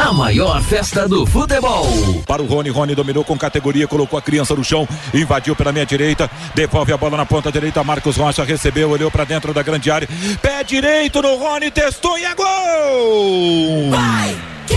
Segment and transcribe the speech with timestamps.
[0.00, 1.86] A maior festa do futebol.
[2.26, 5.84] Para o Rony, Rony dominou com categoria, colocou a criança no chão, invadiu pela minha
[5.84, 7.84] direita, devolve a bola na ponta direita.
[7.84, 10.08] Marcos Rocha recebeu, olhou para dentro da grande área.
[10.40, 13.90] Pé direito no Rony, testou e é gol!
[13.90, 14.34] Vai,
[14.66, 14.74] que,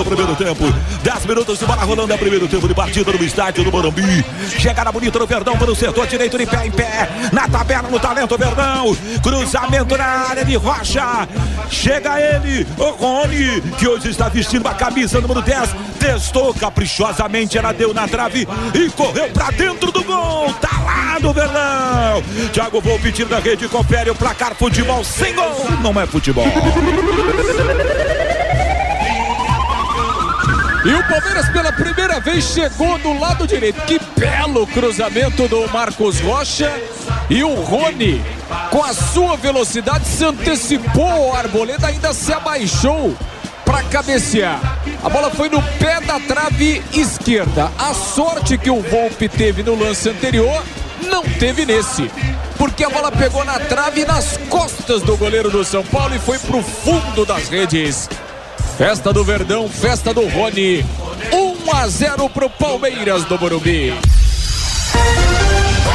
[0.00, 0.64] do primeiro tempo.
[1.02, 4.24] 10 minutos de bola rolando é o primeiro tempo de partida no estádio do Morumbi.
[4.58, 7.08] Chegada bonita no Verdão para o setor direito de pé em pé.
[7.32, 8.96] Na tabela, no talento Verdão.
[9.22, 11.28] Cruzamento na área de Rocha.
[11.70, 15.70] Chega ele, o Rony, que hoje está vestindo a camisa número 10.
[15.98, 20.52] Testou caprichosamente, ela deu na trave e correu para dentro do gol.
[20.60, 22.22] Tá lá do Verdão.
[22.52, 25.66] Thiago Volpe tira da rede, confere o placar futebol sem gol.
[25.82, 26.46] Não é futebol.
[30.82, 33.82] E o Palmeiras pela primeira vez chegou do lado direito.
[33.82, 36.72] Que belo cruzamento do Marcos Rocha.
[37.28, 38.24] E o Rony,
[38.70, 43.14] com a sua velocidade, se antecipou ao Arboleda, ainda se abaixou
[43.62, 44.58] para cabecear.
[45.04, 47.70] A bola foi no pé da trave esquerda.
[47.78, 50.62] A sorte que o Volpe teve no lance anterior,
[51.10, 52.10] não teve nesse.
[52.56, 56.18] Porque a bola pegou na trave e nas costas do goleiro do São Paulo e
[56.18, 58.08] foi pro fundo das redes.
[58.80, 60.82] Festa do Verdão, festa do Rony.
[61.30, 63.92] 1 a 0 pro Palmeiras do Morumbi.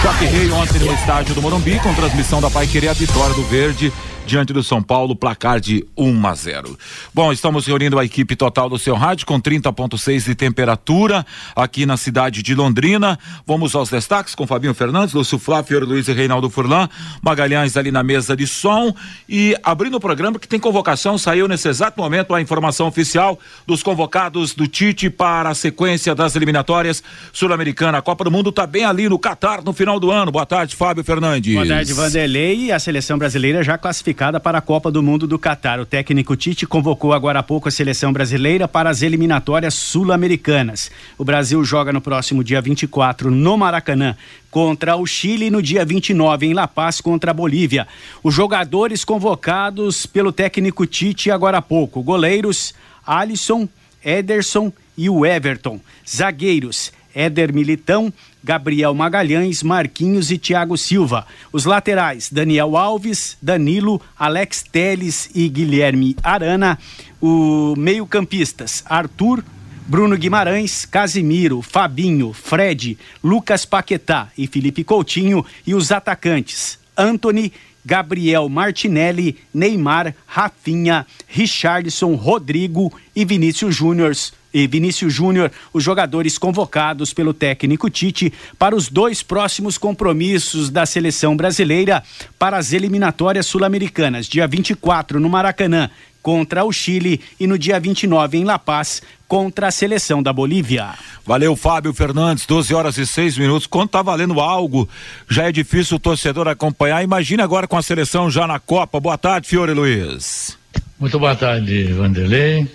[0.04, 3.42] Toque Rei ontem no estádio do Morumbi com transmissão da Pai Querer a vitória do
[3.46, 3.92] Verde
[4.26, 6.80] diante do São Paulo, placar de 1 a 0.
[7.14, 11.96] Bom, estamos reunindo a equipe total do seu rádio com 30.6 de temperatura aqui na
[11.96, 13.20] cidade de Londrina.
[13.46, 16.90] Vamos aos destaques com Fabinho Fernandes, Lúcio Flávio, Luiz e Reinaldo Furlan,
[17.22, 18.94] Magalhães ali na mesa de som
[19.30, 23.84] e abrindo o programa que tem convocação, saiu nesse exato momento a informação oficial dos
[23.84, 28.00] convocados do Tite para a sequência das eliminatórias sul-americana.
[28.00, 30.32] A Copa do Mundo está bem ali no Catar no final do ano.
[30.32, 31.54] Boa tarde, Fábio Fernandes.
[31.54, 32.72] Boa tarde, Vanderlei.
[32.72, 35.80] A seleção brasileira já classificou classificada para a Copa do Mundo do Catar.
[35.80, 40.90] O técnico Tite convocou agora há pouco a seleção brasileira para as eliminatórias sul-americanas.
[41.18, 44.16] O Brasil joga no próximo dia 24 no Maracanã
[44.50, 47.88] contra o Chile no dia 29 em La Paz contra a Bolívia.
[48.24, 52.74] Os jogadores convocados pelo técnico Tite agora há pouco: goleiros
[53.06, 53.68] Alisson,
[54.04, 55.80] Ederson e o Everton.
[56.08, 61.26] Zagueiros Éder Militão, Gabriel Magalhães, Marquinhos e Thiago Silva.
[61.52, 66.78] Os laterais, Daniel Alves, Danilo, Alex Teles e Guilherme Arana.
[67.22, 69.44] O meio-campistas, Arthur,
[69.88, 75.46] Bruno Guimarães, Casimiro, Fabinho, Fred, Lucas Paquetá e Felipe Coutinho.
[75.66, 77.54] E os atacantes, Anthony,
[77.86, 84.14] Gabriel Martinelli, Neymar, Rafinha, Richardson, Rodrigo e Vinícius Júnior
[84.56, 90.86] e Vinícius Júnior, os jogadores convocados pelo técnico Tite para os dois próximos compromissos da
[90.86, 92.02] seleção brasileira
[92.40, 95.90] para as eliminatórias sul-americanas, dia 24 no Maracanã
[96.24, 100.94] contra o Chile e no dia 29 em La Paz contra a seleção da Bolívia.
[101.26, 103.68] Valeu, Fábio Fernandes, 12 horas e 6 minutos.
[103.68, 104.88] Quando tá valendo algo,
[105.30, 107.04] já é difícil o torcedor acompanhar.
[107.04, 109.02] Imagina agora com a seleção já na Copa.
[109.02, 110.58] Boa tarde, Fiore Luiz.
[110.98, 112.68] Muito boa tarde, Vanderlei.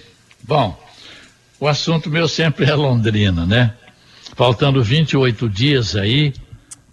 [0.44, 0.78] Bom,
[1.60, 3.74] o assunto meu sempre é Londrina, né?
[4.34, 6.32] Faltando 28 dias aí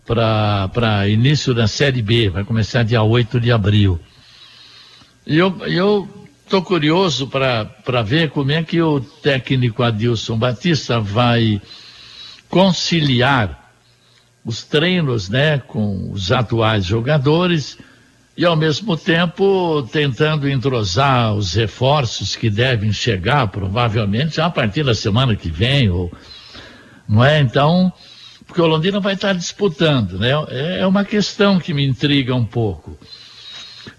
[0.06, 3.98] para início da Série B, vai começar dia 8 de abril.
[5.26, 11.62] E eu, eu tô curioso para ver como é que o técnico Adilson Batista vai
[12.50, 13.72] conciliar
[14.44, 17.78] os treinos, né, com os atuais jogadores
[18.38, 24.94] e ao mesmo tempo tentando entrosar os reforços que devem chegar provavelmente a partir da
[24.94, 26.12] semana que vem ou
[27.10, 27.40] não é?
[27.40, 27.92] Então
[28.46, 30.30] porque o Londrina vai estar disputando né?
[30.50, 32.96] É, é uma questão que me intriga um pouco.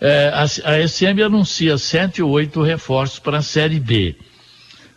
[0.00, 4.14] É, a, a SM anuncia sete ou oito reforços para a Série B.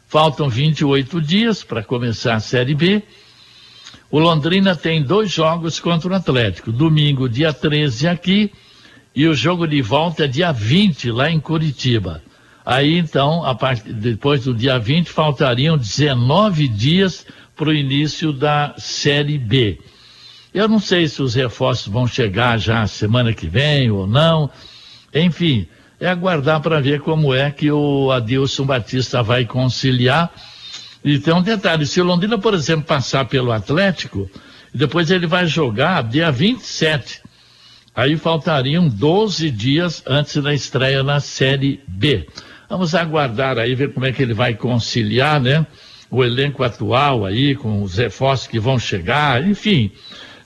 [0.07, 3.01] Faltam 28 dias para começar a Série B.
[4.11, 6.71] O Londrina tem dois jogos contra o Atlético.
[6.71, 8.51] Domingo dia 13 aqui
[9.15, 12.21] e o jogo de volta é dia 20 lá em Curitiba.
[12.65, 13.81] Aí então, part...
[13.91, 17.25] depois do dia 20, faltariam 19 dias
[17.55, 19.79] para o início da Série B.
[20.53, 24.49] Eu não sei se os reforços vão chegar já semana que vem ou não.
[25.13, 25.67] Enfim,
[25.99, 30.31] é aguardar para ver como é que o Adilson Batista vai conciliar.
[31.03, 34.29] E tem um detalhe: se o Londrina, por exemplo, passar pelo Atlético,
[34.73, 37.21] depois ele vai jogar dia 27.
[37.95, 42.27] Aí faltariam 12 dias antes da estreia na Série B.
[42.69, 45.65] Vamos aguardar aí, ver como é que ele vai conciliar, né?
[46.09, 49.91] O elenco atual aí, com os reforços que vão chegar, enfim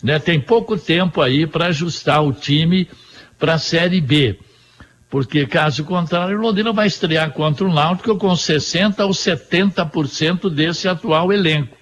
[0.05, 0.19] né?
[0.19, 2.87] Tem pouco tempo aí para ajustar o time
[3.39, 4.37] para a Série B.
[5.09, 10.87] Porque, caso contrário, o Londrina vai estrear contra o Náutico com 60% ou 70% desse
[10.87, 11.75] atual elenco.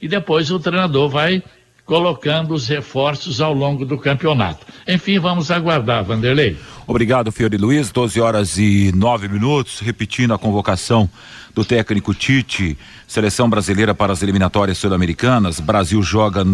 [0.00, 1.42] E depois o treinador vai
[1.86, 4.66] colocando os reforços ao longo do campeonato.
[4.86, 6.56] Enfim, vamos aguardar, Vanderlei.
[6.86, 7.90] Obrigado, Fiore Luiz.
[7.90, 9.80] 12 horas e 9 minutos.
[9.80, 11.10] Repetindo a convocação
[11.52, 12.78] do técnico Tite,
[13.08, 15.58] seleção brasileira para as eliminatórias sul-americanas.
[15.58, 16.44] Brasil joga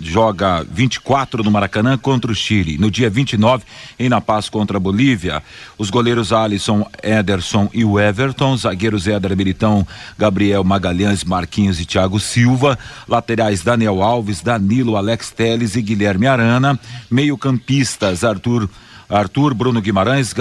[0.00, 2.78] joga 24 no Maracanã contra o Chile.
[2.78, 3.64] No dia 29
[3.98, 5.42] em Na Paz contra a Bolívia.
[5.76, 9.86] Os goleiros Alisson, Ederson e o Everton, zagueiros Éder Militão,
[10.16, 16.78] Gabriel Magalhães, Marquinhos e Thiago Silva, laterais Daniel Alves, Danilo, Alex Teles e Guilherme Arana,
[17.10, 18.66] meio-campistas Arthur
[19.08, 20.34] Arthur, Bruno Guimarães,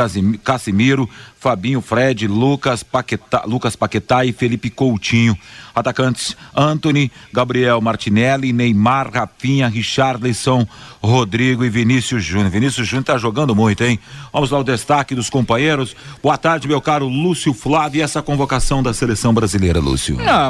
[0.44, 1.10] Casimiro,
[1.40, 5.38] Fabinho, Fred, Lucas Paquetá, Lucas Paquetá e Felipe Coutinho.
[5.76, 10.66] Atacantes Anthony, Gabriel Martinelli, Neymar, Rafinha, Richarlison,
[11.04, 12.50] Rodrigo e Vinícius Júnior.
[12.50, 14.00] Vinícius Júnior está jogando muito, hein?
[14.34, 15.96] Vamos lá o destaque dos companheiros.
[16.24, 20.18] Boa tarde, meu caro Lúcio Flávio e essa convocação da seleção brasileira, Lúcio.
[20.22, 20.50] Ah,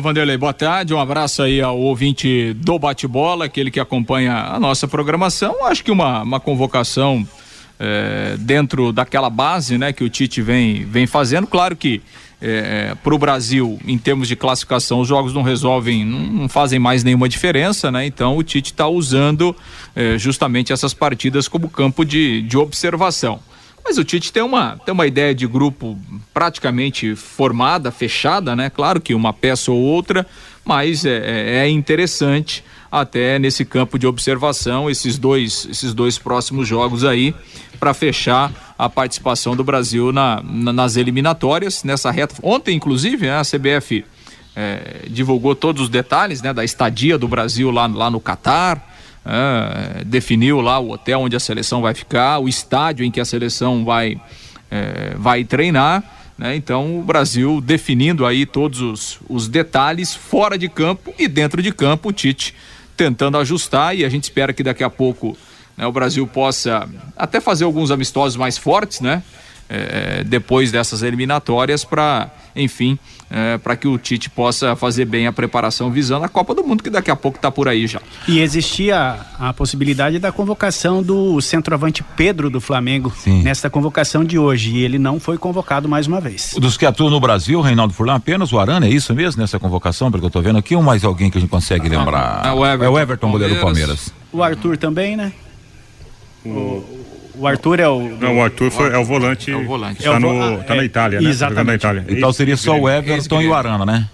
[0.00, 0.94] Vanderlei, boa tarde.
[0.94, 5.66] Um abraço aí ao ouvinte do bate-bola, aquele que acompanha a nossa programação.
[5.66, 7.26] Acho que uma, uma convocação
[7.78, 11.46] é, dentro daquela base né, que o Tite vem, vem fazendo.
[11.46, 12.02] Claro que
[12.40, 16.78] é, para o Brasil, em termos de classificação, os jogos não resolvem, não, não fazem
[16.78, 18.06] mais nenhuma diferença, né?
[18.06, 19.54] Então o Tite está usando
[19.94, 23.40] é, justamente essas partidas como campo de, de observação.
[23.84, 25.98] Mas o Tite tem uma, tem uma ideia de grupo
[26.32, 28.70] praticamente formada, fechada, né?
[28.70, 30.26] Claro que uma peça ou outra,
[30.64, 36.66] mas é, é, é interessante até nesse campo de observação esses dois, esses dois próximos
[36.66, 37.34] jogos aí
[37.78, 42.34] para fechar a participação do Brasil na, na, nas eliminatórias nessa reta.
[42.42, 44.04] Ontem, inclusive, né, a CBF
[44.56, 48.96] é, divulgou todos os detalhes né, da estadia do Brasil lá, lá no Catar.
[49.24, 53.24] É, definiu lá o hotel onde a seleção vai ficar, o estádio em que a
[53.24, 54.18] seleção vai,
[54.70, 56.02] é, vai treinar.
[56.38, 56.56] Né?
[56.56, 61.72] Então o Brasil definindo aí todos os, os detalhes fora de campo e dentro de
[61.72, 62.54] campo, o Tite
[62.98, 65.38] tentando ajustar e a gente espera que daqui a pouco
[65.76, 69.22] né, o Brasil possa até fazer alguns amistosos mais fortes, né?
[69.70, 72.98] É, depois dessas eliminatórias para, enfim,
[73.30, 76.82] é, para que o Tite possa fazer bem a preparação visando a Copa do Mundo,
[76.82, 78.00] que daqui a pouco está por aí já.
[78.26, 83.42] E existia a possibilidade da convocação do centroavante Pedro do Flamengo Sim.
[83.42, 86.54] nesta convocação de hoje, e ele não foi convocado mais uma vez.
[86.58, 90.10] Dos que atuam no Brasil, Reinaldo Furlan, apenas o Arana, é isso mesmo nessa convocação,
[90.10, 92.46] porque eu estou vendo aqui, ou mais alguém que a gente consegue ah, lembrar?
[92.46, 94.12] É o Everton, é o Everton goleiro do Palmeiras.
[94.32, 95.32] O Arthur também, né?
[96.44, 96.97] O,
[97.38, 98.16] o Arthur é o.
[98.18, 99.50] Não, o Arthur foi, é o volante.
[99.50, 99.98] É o volante.
[99.98, 101.30] Está, é no, tá na Itália, né?
[101.30, 101.66] Exatamente.
[101.66, 102.04] Na Itália.
[102.08, 104.08] Então seria só o Everton e o Arana, né?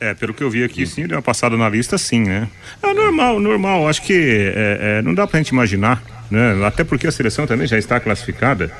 [0.00, 2.48] É, pelo que eu vi aqui, sim, deu uma passada na lista, sim, né?
[2.82, 3.88] É normal, normal.
[3.88, 6.64] Acho que é, é, não dá pra gente imaginar, né?
[6.64, 8.70] Até porque a seleção também já está classificada.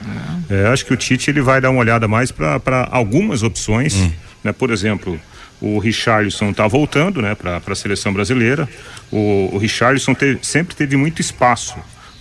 [0.49, 4.13] É, acho que o Tite ele vai dar uma olhada mais para algumas opções, hum.
[4.45, 4.53] né?
[4.53, 5.21] Por exemplo,
[5.61, 8.69] o Richarlison está voltando, né, para a seleção brasileira.
[9.11, 11.75] O, o Richarlison teve, sempre teve muito espaço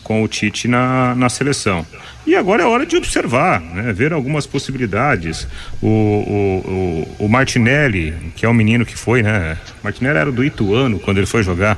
[0.07, 1.85] com o Tite na, na seleção.
[2.25, 3.91] E agora é hora de observar, né?
[3.91, 5.45] ver algumas possibilidades.
[5.81, 9.57] O, o, o, o, Martinelli, que é um menino que foi, né?
[9.83, 11.77] Martinelli era do Ituano quando ele foi jogar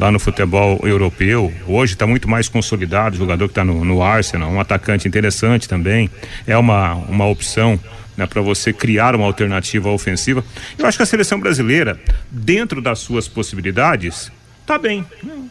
[0.00, 1.52] lá no futebol europeu.
[1.66, 6.08] Hoje está muito mais consolidado, jogador que está no, no Arsenal, um atacante interessante também.
[6.46, 7.78] É uma, uma opção
[8.16, 10.42] né, para você criar uma alternativa ofensiva.
[10.78, 14.32] Eu acho que a seleção brasileira, dentro das suas possibilidades,
[14.64, 15.04] tá bem.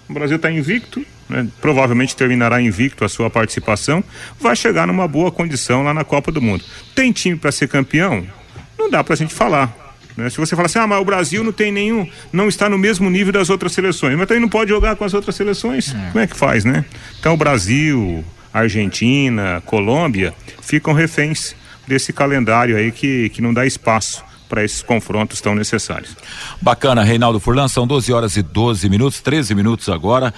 [0.09, 4.03] O Brasil está invicto, né, provavelmente terminará invicto a sua participação,
[4.39, 6.63] vai chegar numa boa condição lá na Copa do Mundo.
[6.93, 8.25] Tem time para ser campeão?
[8.77, 9.85] Não dá para a gente falar.
[10.15, 10.29] Né?
[10.29, 13.09] Se você falar assim, ah, mas o Brasil não tem nenhum, não está no mesmo
[13.09, 15.93] nível das outras seleções, mas também não pode jogar com as outras seleções.
[15.93, 16.11] É.
[16.11, 16.85] Como é que faz, né?
[17.19, 21.55] Então o Brasil, Argentina, Colômbia ficam reféns
[21.87, 26.15] desse calendário aí que, que não dá espaço para esses confrontos tão necessários.
[26.61, 30.33] Bacana, Reinaldo Furlan, são 12 horas e 12 minutos, 13 minutos agora.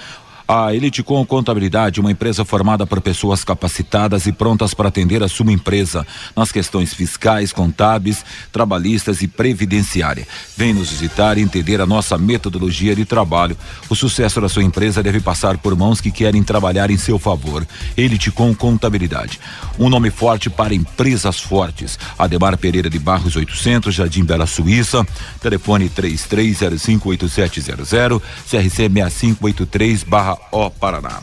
[0.50, 5.52] A Eliticom Contabilidade, uma empresa formada por pessoas capacitadas e prontas para atender a sua
[5.52, 10.26] empresa nas questões fiscais, contábeis, trabalhistas e previdenciária.
[10.56, 13.58] Vem nos visitar e entender a nossa metodologia de trabalho.
[13.90, 17.68] O sucesso da sua empresa deve passar por mãos que querem trabalhar em seu favor.
[17.98, 19.42] Eliticom Contabilidade,
[19.78, 22.00] um nome forte para empresas fortes.
[22.18, 25.06] Ademar Pereira de Barros 800, Jardim Bela Suíça,
[25.42, 31.22] telefone 33058700, CRC 6583 barra O Paraná.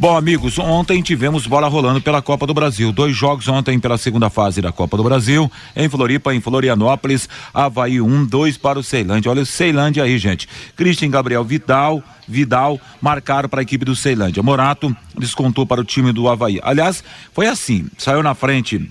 [0.00, 2.90] Bom, amigos, ontem tivemos bola rolando pela Copa do Brasil.
[2.90, 5.52] Dois jogos ontem pela segunda fase da Copa do Brasil.
[5.76, 9.30] Em Floripa, em Florianópolis, Havaí 1, um, 2 para o Ceilândia.
[9.30, 10.48] Olha o Ceilândia aí, gente.
[10.74, 14.42] Christian Gabriel Vidal, Vidal marcaram para a equipe do Ceilândia.
[14.42, 16.58] Morato descontou para o time do Havaí.
[16.62, 17.04] Aliás,
[17.34, 18.90] foi assim: saiu na frente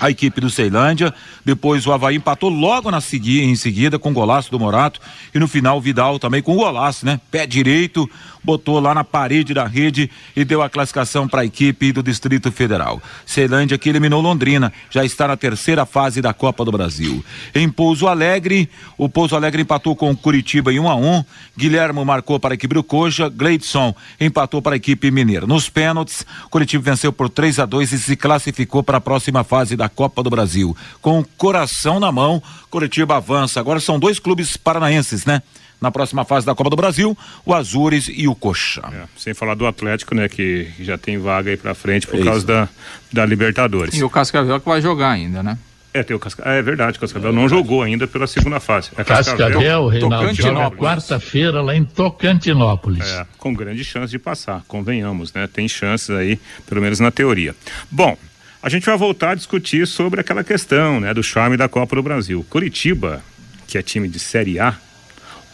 [0.00, 1.14] a equipe do Ceilândia.
[1.44, 5.00] Depois o Havaí empatou logo na segui, em seguida com o golaço do Morato.
[5.34, 7.20] E no final o Vidal também com o golaço, né?
[7.30, 8.08] Pé direito,
[8.42, 12.50] botou lá na parede da rede e deu a classificação para a equipe do Distrito
[12.50, 13.02] Federal.
[13.26, 17.24] Ceilândia que eliminou Londrina, já está na terceira fase da Copa do Brasil.
[17.54, 21.16] Em Pouso Alegre, o Pouso Alegre empatou com o Curitiba em 1 um a 1
[21.16, 22.04] um.
[22.04, 25.46] Marcou para a equipe do Coxa, Gleidson empatou para a equipe mineira.
[25.46, 29.76] Nos pênaltis, Curitiba venceu por 3 a 2 e se classificou para a próxima fase
[29.78, 30.76] da Copa do Brasil.
[31.00, 33.60] Com o coração na mão, Curitiba avança.
[33.60, 35.42] Agora são dois clubes paranaenses, né?
[35.80, 37.16] na próxima fase da Copa do Brasil,
[37.46, 38.82] o Azures e o Coxa.
[38.92, 42.24] É, sem falar do Atlético, né, que já tem vaga aí pra frente por é
[42.24, 42.68] causa da,
[43.12, 43.94] da Libertadores.
[43.94, 45.56] E o Cascavel que vai jogar ainda, né?
[45.94, 46.52] É, tem o Cascavel.
[46.52, 48.90] É verdade, o Cascavel é não jogou ainda pela segunda fase.
[48.96, 53.06] É Cascavel, Cascavel Reinaldo, joga quarta-feira lá em Tocantinópolis.
[53.06, 55.48] É, com grande chance de passar, convenhamos, né?
[55.50, 57.54] Tem chances aí, pelo menos na teoria.
[57.90, 58.16] Bom,
[58.62, 62.02] a gente vai voltar a discutir sobre aquela questão, né, do charme da Copa do
[62.02, 62.44] Brasil.
[62.50, 63.22] Curitiba,
[63.66, 64.76] que é time de Série A,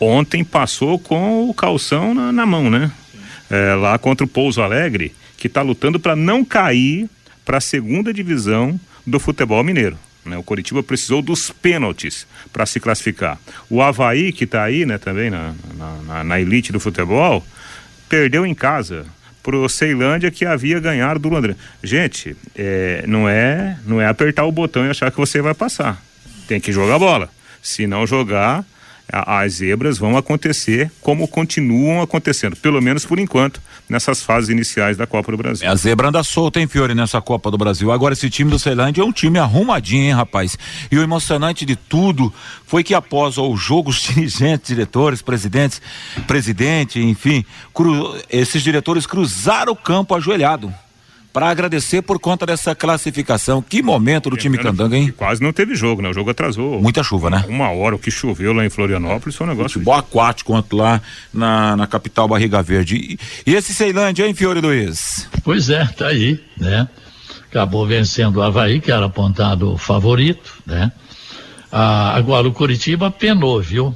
[0.00, 2.90] ontem passou com o calção na, na mão, né?
[3.50, 7.08] É, lá contra o Pouso Alegre, que está lutando para não cair
[7.44, 9.98] para a segunda divisão do futebol mineiro.
[10.24, 10.38] Né?
[10.38, 13.38] O Coritiba precisou dos pênaltis para se classificar.
[13.68, 15.52] O Havaí, que está aí né, também na,
[16.06, 17.44] na, na, elite do futebol,
[18.08, 19.04] perdeu em casa
[19.44, 21.56] para o Ceilândia que havia ganhado do Londrina.
[21.82, 26.02] Gente, é, não, é, não é apertar o botão e achar que você vai passar.
[26.48, 27.28] Tem que jogar bola.
[27.62, 28.64] Se não jogar,
[29.08, 35.06] as zebras vão acontecer como continuam acontecendo, pelo menos por enquanto, nessas fases iniciais da
[35.06, 35.66] Copa do Brasil.
[35.66, 37.92] É, a zebra anda solta, hein, Fiore, nessa Copa do Brasil.
[37.92, 40.56] Agora, esse time do Ceilândia é um time arrumadinho, hein, rapaz?
[40.90, 42.32] E o emocionante de tudo
[42.66, 45.82] foi que após o jogo, os dirigentes, diretores, presidentes,
[46.26, 50.72] presidente, enfim, cru, esses diretores cruzaram o campo ajoelhado
[51.34, 53.60] para agradecer por conta dessa classificação.
[53.60, 55.12] Que momento do time Candanga, hein?
[55.16, 56.08] Quase não teve jogo, né?
[56.08, 56.80] O jogo atrasou.
[56.80, 57.44] Muita chuva, né?
[57.48, 59.72] Uma hora, o que choveu lá em Florianópolis foi um negócio.
[59.72, 63.18] Futebol aquático quanto lá na, na capital Barriga Verde.
[63.44, 65.28] E, e esse Ceilândia, hein, Fiore Luiz?
[65.42, 66.88] Pois é, tá aí, né?
[67.50, 70.92] Acabou vencendo o Havaí, que era apontado favorito, né?
[71.72, 73.92] Ah, agora o Curitiba penou, viu?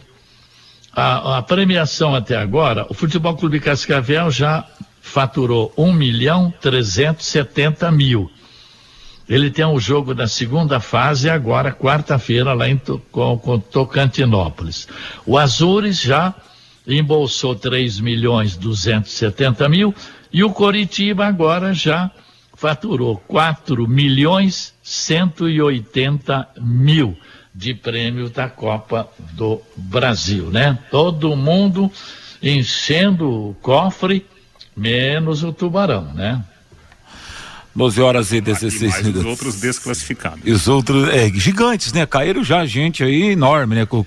[0.93, 4.67] A, a premiação até agora, o Futebol Clube Cascavel já
[5.01, 8.31] faturou 1 milhão 370 mil.
[9.29, 12.81] Ele tem um jogo da segunda fase agora, quarta-feira, lá em
[13.13, 14.89] com, com Tocantinópolis.
[15.27, 16.35] O Azures já
[16.87, 19.95] embolsou 3 milhões 270 mil
[20.33, 22.11] e o Coritiba agora já
[22.55, 27.17] faturou 4 milhões 180 mil
[27.55, 30.79] de prêmio da Copa do Brasil, né?
[30.91, 31.91] Todo mundo
[32.43, 34.25] enchendo o cofre
[34.79, 36.43] menos o tubarão, né?
[37.79, 39.21] 12 horas e 16 minutos.
[39.21, 40.41] Os outros desclassificados.
[40.45, 42.05] E os outros, é, gigantes, né?
[42.05, 43.87] Caíram já gente aí enorme, né?
[43.87, 44.05] Com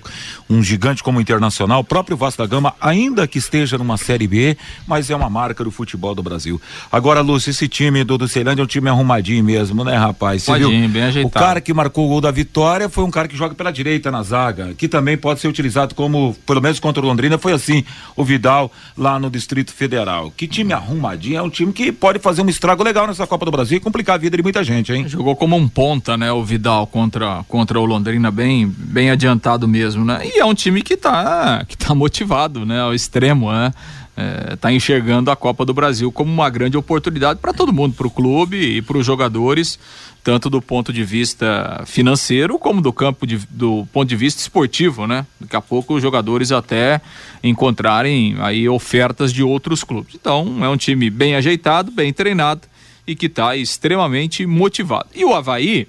[0.49, 4.27] um gigante como o Internacional, o próprio Vasco da Gama, ainda que esteja numa Série
[4.27, 6.61] B, mas é uma marca do futebol do Brasil.
[6.91, 10.43] Agora, Lúcio, esse time do, Ceilândia é um time arrumadinho mesmo, né, rapaz?
[10.43, 10.69] Você viu?
[10.89, 11.27] bem ajeitado.
[11.27, 14.11] O cara que marcou o gol da vitória foi um cara que joga pela direita
[14.11, 17.85] na zaga, que também pode ser utilizado como, pelo menos contra o Londrina, foi assim,
[18.17, 20.29] o Vidal lá no Distrito Federal.
[20.35, 23.51] Que time arrumadinho, é um time que pode fazer um estrago legal nessa Copa do
[23.51, 25.07] Brasil E complicar a vida de muita gente, hein?
[25.07, 30.03] Jogou como um ponta, né, o Vidal contra, contra o Londrina, bem, bem adiantado mesmo,
[30.03, 30.21] né?
[30.25, 33.71] E é um time que tá, que tá motivado, né, ao extremo, né?
[34.15, 38.07] É, tá enxergando a Copa do Brasil como uma grande oportunidade para todo mundo, para
[38.07, 39.79] o clube e para os jogadores,
[40.21, 45.07] tanto do ponto de vista financeiro como do campo de, do ponto de vista esportivo,
[45.07, 45.25] né?
[45.39, 46.99] Daqui a pouco os jogadores até
[47.41, 50.13] encontrarem aí ofertas de outros clubes.
[50.19, 52.70] Então é um time bem ajeitado, bem treinado
[53.05, 55.08] e que está extremamente motivado.
[55.13, 55.88] E o Havaí,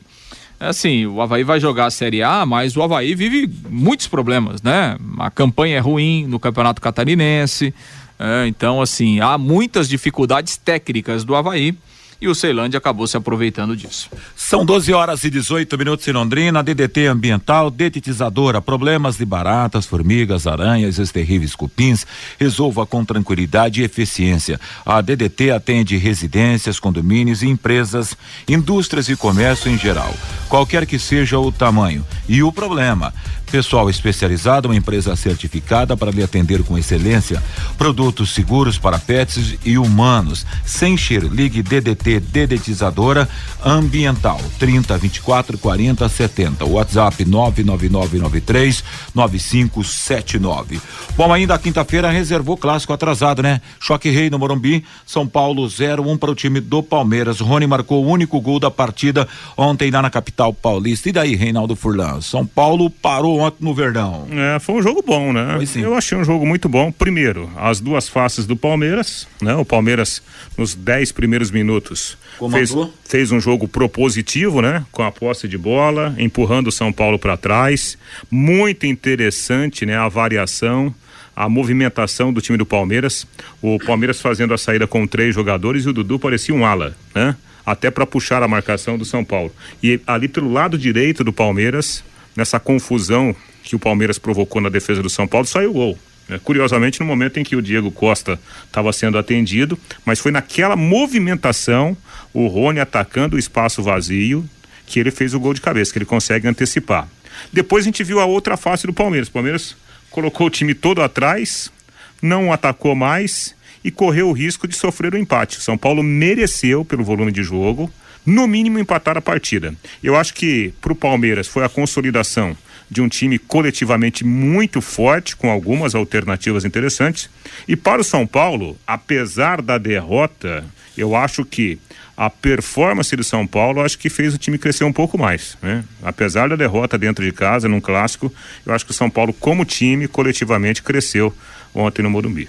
[0.59, 4.97] assim, o Havaí vai jogar a Série A, mas o Havaí vive muitos problemas, né?
[5.19, 7.75] A campanha é ruim no Campeonato Catarinense,
[8.19, 11.75] É, então, assim, há muitas dificuldades técnicas do Havaí
[12.22, 14.08] e o Ceilândia acabou se aproveitando disso.
[14.36, 20.46] São 12 horas e 18 minutos em Londrina, DDT ambiental, detetizadora, problemas de baratas, formigas,
[20.46, 22.06] aranhas, esses terríveis cupins,
[22.38, 24.60] resolva com tranquilidade e eficiência.
[24.86, 28.16] A DDT atende residências, condomínios e empresas,
[28.48, 30.14] indústrias e comércio em geral,
[30.48, 33.12] qualquer que seja o tamanho e o problema.
[33.52, 37.42] Pessoal especializado, uma empresa certificada para lhe atender com excelência.
[37.76, 40.47] Produtos seguros para pets e humanos.
[40.64, 43.28] Sem cheiro, ligue DDT Dedetizadora
[43.62, 46.64] Ambiental 30 24 40 70.
[46.64, 48.82] WhatsApp 99993
[49.14, 50.80] 9579.
[51.14, 53.61] Bom, ainda quinta-feira reservou clássico atrasado, né?
[53.78, 57.40] Choque Rei no Morumbi, São Paulo 0 1 para o time do Palmeiras.
[57.40, 59.28] Rony marcou o único gol da partida
[59.59, 61.11] ontem lá na capital paulista.
[61.11, 62.23] E daí, Reinaldo Furlan?
[62.23, 64.26] São Paulo parou ontem no Verdão.
[64.30, 65.58] É, foi um jogo bom, né?
[65.76, 66.90] Eu achei um jogo muito bom.
[66.90, 69.54] Primeiro, as duas faces do Palmeiras, né?
[69.54, 70.22] O Palmeiras,
[70.56, 72.16] nos dez primeiros minutos,
[72.50, 74.84] fez, fez, um jogo propositivo, né?
[74.90, 77.99] Com a posse de bola, empurrando o São Paulo para trás.
[78.30, 79.96] Muito interessante, né?
[79.96, 80.94] A variação
[81.34, 83.26] a movimentação do time do Palmeiras.
[83.61, 87.34] O Palmeiras fazendo a saída com três jogadores e o Dudu parecia um ala, né?
[87.64, 89.52] Até para puxar a marcação do São Paulo.
[89.82, 92.04] E ali pelo lado direito do Palmeiras,
[92.36, 95.98] nessa confusão que o Palmeiras provocou na defesa do São Paulo, saiu o gol.
[96.28, 100.76] É, curiosamente, no momento em que o Diego Costa estava sendo atendido, mas foi naquela
[100.76, 101.96] movimentação,
[102.32, 104.48] o Rony atacando o espaço vazio,
[104.86, 107.08] que ele fez o gol de cabeça, que ele consegue antecipar.
[107.52, 109.28] Depois a gente viu a outra face do Palmeiras.
[109.28, 109.76] O Palmeiras
[110.10, 111.72] colocou o time todo atrás,
[112.20, 115.58] não atacou mais e correu o risco de sofrer o empate.
[115.58, 117.92] O São Paulo mereceu pelo volume de jogo,
[118.24, 119.74] no mínimo empatar a partida.
[120.02, 122.56] Eu acho que para o Palmeiras foi a consolidação
[122.90, 127.30] de um time coletivamente muito forte, com algumas alternativas interessantes.
[127.66, 130.62] E para o São Paulo, apesar da derrota,
[130.96, 131.78] eu acho que
[132.14, 135.82] a performance do São Paulo acho que fez o time crescer um pouco mais, né?
[136.02, 138.32] Apesar da derrota dentro de casa, num clássico,
[138.66, 141.34] eu acho que o São Paulo, como time, coletivamente cresceu
[141.74, 142.46] ontem no Morumbi.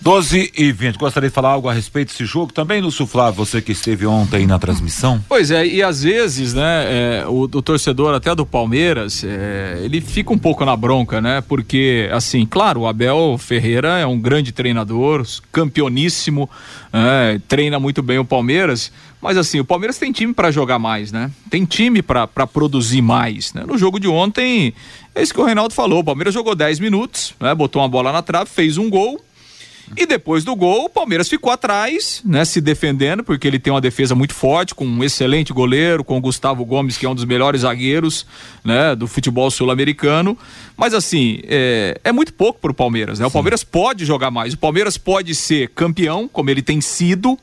[0.00, 0.96] 12 e 20.
[0.96, 4.46] Gostaria de falar algo a respeito desse jogo também no Suflá, você que esteve ontem
[4.46, 5.22] na transmissão?
[5.28, 10.00] Pois é, e às vezes, né, é, o, o, torcedor até do Palmeiras, é, ele
[10.00, 11.40] fica um pouco na bronca, né?
[11.40, 16.50] Porque, assim, claro, o Abel Ferreira é um grande treinador, campeoníssimo,
[16.92, 18.92] é, treina muito bem o Palmeiras,
[19.24, 21.30] mas assim, o Palmeiras tem time para jogar mais, né?
[21.48, 23.64] Tem time para produzir mais, né?
[23.66, 24.74] No jogo de ontem,
[25.14, 27.54] é isso que o Reinaldo falou, o Palmeiras jogou 10 minutos, né?
[27.54, 29.18] Botou uma bola na trave, fez um gol,
[29.96, 33.80] e depois do gol, o Palmeiras ficou atrás, né, se defendendo, porque ele tem uma
[33.80, 37.24] defesa muito forte, com um excelente goleiro, com o Gustavo Gomes, que é um dos
[37.24, 38.26] melhores zagueiros,
[38.64, 40.36] né, do futebol sul-americano.
[40.76, 43.26] Mas assim, é, é muito pouco para o Palmeiras, né?
[43.26, 47.38] O Palmeiras pode jogar mais, o Palmeiras pode ser campeão, como ele tem sido,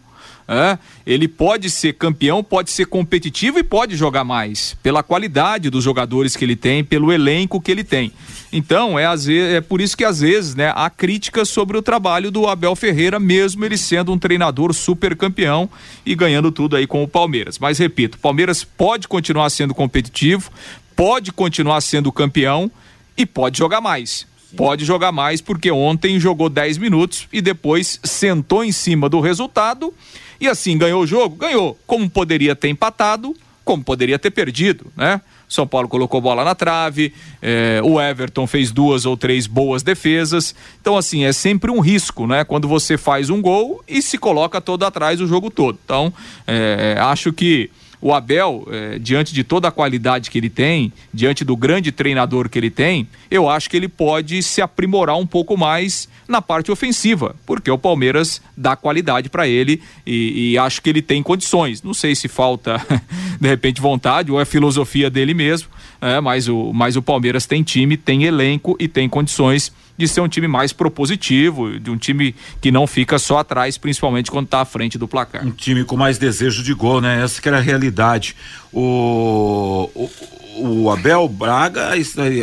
[0.52, 5.82] é, ele pode ser campeão, pode ser competitivo e pode jogar mais, pela qualidade dos
[5.82, 8.12] jogadores que ele tem, pelo elenco que ele tem.
[8.52, 11.82] Então, é, às vezes, é por isso que às vezes né, há críticas sobre o
[11.82, 15.70] trabalho do Abel Ferreira, mesmo ele sendo um treinador super campeão
[16.06, 17.58] e ganhando tudo aí com o Palmeiras.
[17.58, 20.52] Mas repito, o Palmeiras pode continuar sendo competitivo,
[20.98, 22.70] pode continuar sendo campeão
[23.16, 28.66] e pode jogar mais pode jogar mais, porque ontem jogou 10 minutos e depois sentou
[28.66, 29.94] em cima do resultado
[30.42, 31.36] e assim ganhou o jogo?
[31.36, 31.78] Ganhou.
[31.86, 35.22] Como poderia ter empatado, como poderia ter perdido, né?
[35.48, 40.56] São Paulo colocou bola na trave, eh, o Everton fez duas ou três boas defesas.
[40.80, 42.46] Então, assim, é sempre um risco, né?
[42.46, 45.78] Quando você faz um gol e se coloca todo atrás o jogo todo.
[45.84, 46.12] Então,
[46.48, 47.70] eh, acho que
[48.02, 52.50] o Abel, eh, diante de toda a qualidade que ele tem, diante do grande treinador
[52.50, 56.72] que ele tem, eu acho que ele pode se aprimorar um pouco mais na parte
[56.72, 61.84] ofensiva, porque o Palmeiras dá qualidade para ele e, e, acho que ele tem condições.
[61.84, 62.82] Não sei se falta,
[63.40, 65.70] de repente, vontade ou é filosofia dele mesmo,
[66.02, 70.22] é, mas, o, mas o Palmeiras tem time, tem elenco e tem condições de ser
[70.22, 74.62] um time mais propositivo, de um time que não fica só atrás, principalmente quando está
[74.62, 75.46] à frente do placar.
[75.46, 77.24] Um time com mais desejo de gol, né?
[77.24, 78.36] Essa que era a realidade.
[78.74, 80.10] O, o,
[80.58, 81.92] o Abel Braga,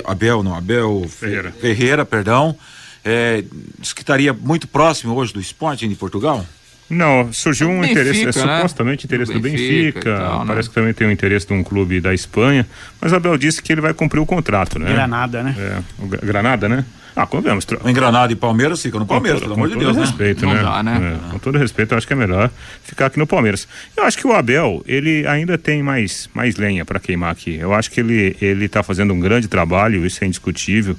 [0.05, 2.57] Abel não, Abel Ferreira, Ferreira perdão,
[3.05, 3.45] é,
[3.79, 6.45] diz que estaria muito próximo hoje do esporte em Portugal?
[6.91, 8.33] Não, surgiu um Benfica, interesse, é, né?
[8.33, 10.45] supostamente interesse do Benfica, do Benfica tal, né?
[10.47, 10.71] parece né?
[10.71, 12.67] que também tem um interesse de um clube da Espanha,
[13.01, 14.91] mas Abel disse que ele vai cumprir o contrato, né?
[14.91, 15.55] Granada, né?
[15.59, 16.85] É, o Granada, né?
[17.15, 17.67] Ah, convenhamos.
[17.85, 20.03] Em Granada e Palmeiras fica no Palmeiras, pelo amor de Deus, né?
[20.03, 20.55] respeito, né?
[20.55, 21.19] Não dá, né?
[21.27, 22.49] É, com todo respeito, eu acho que é melhor
[22.85, 23.67] ficar aqui no Palmeiras.
[23.97, 27.57] Eu acho que o Abel, ele ainda tem mais, mais lenha para queimar aqui.
[27.57, 30.97] Eu acho que ele ele tá fazendo um grande trabalho, isso é indiscutível.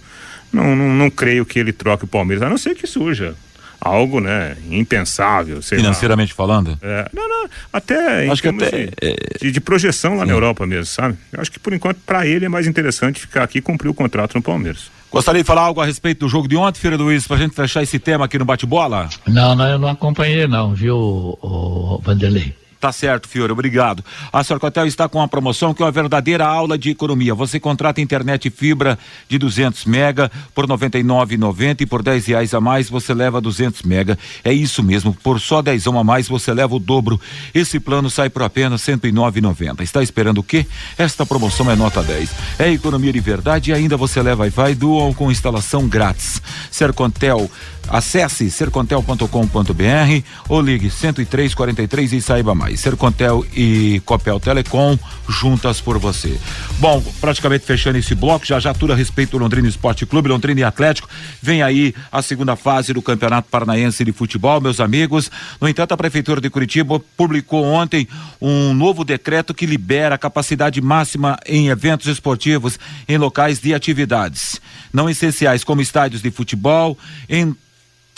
[0.52, 3.34] Não, não, não creio que ele troque o Palmeiras, a não ser que surja
[3.80, 5.62] algo, né, impensável.
[5.62, 6.36] Financeiramente lá.
[6.36, 6.78] falando?
[6.82, 9.16] É, não, não, até acho que até de, é...
[9.42, 10.28] de, de, projeção lá Sim.
[10.28, 11.18] na Europa mesmo, sabe?
[11.32, 13.94] Eu acho que por enquanto para ele é mais interessante ficar aqui e cumprir o
[13.94, 14.92] contrato no Palmeiras.
[15.12, 17.82] Gostaria de falar algo a respeito do jogo de ontem, Filho Luiz, pra gente fechar
[17.82, 19.10] esse tema aqui no bate-bola?
[19.28, 22.56] Não, não, eu não acompanhei não, viu, o, o Vanderlei?
[22.80, 24.04] Tá certo, Fiore, obrigado.
[24.32, 27.36] A Sorcotel está com uma promoção que é uma verdadeira aula de economia.
[27.36, 32.62] Você contrata internet fibra de 200 mega por R$ 99,90 e por 10 reais a
[32.62, 34.18] mais você leva 200 mega.
[34.46, 37.20] É isso mesmo, por só 10 a mais você leva o dobro.
[37.54, 39.82] Esse plano sai por apenas R$ 109,90.
[39.82, 40.66] Está esperando o quê?
[40.98, 42.30] Esta promoção é nota 10.
[42.58, 46.42] É economia de verdade e ainda você leva Wi-Fi Dual com instalação grátis.
[46.72, 47.52] Sercontel
[47.90, 52.80] Acesse sercontel.com.br ou ligue 10343 e saiba mais.
[52.80, 54.98] Sercontel e Copel Telecom
[55.28, 56.40] juntas por você.
[56.78, 60.62] Bom, praticamente fechando esse bloco, já já tudo a respeito do Londrina Esporte Clube, Londrina
[60.62, 61.10] e Atlético.
[61.42, 65.32] Vem aí a segunda fase do Campeonato Paranaense de Futebol, meus amigos.
[65.60, 68.08] No entanto, a Prefeitura de Curitiba publicou ontem
[68.40, 74.60] um novo decreto que libera a capacidade máxima em eventos esportivos em locais de atividades
[74.94, 76.98] não essenciais, como estádios de futebol,
[77.28, 77.56] em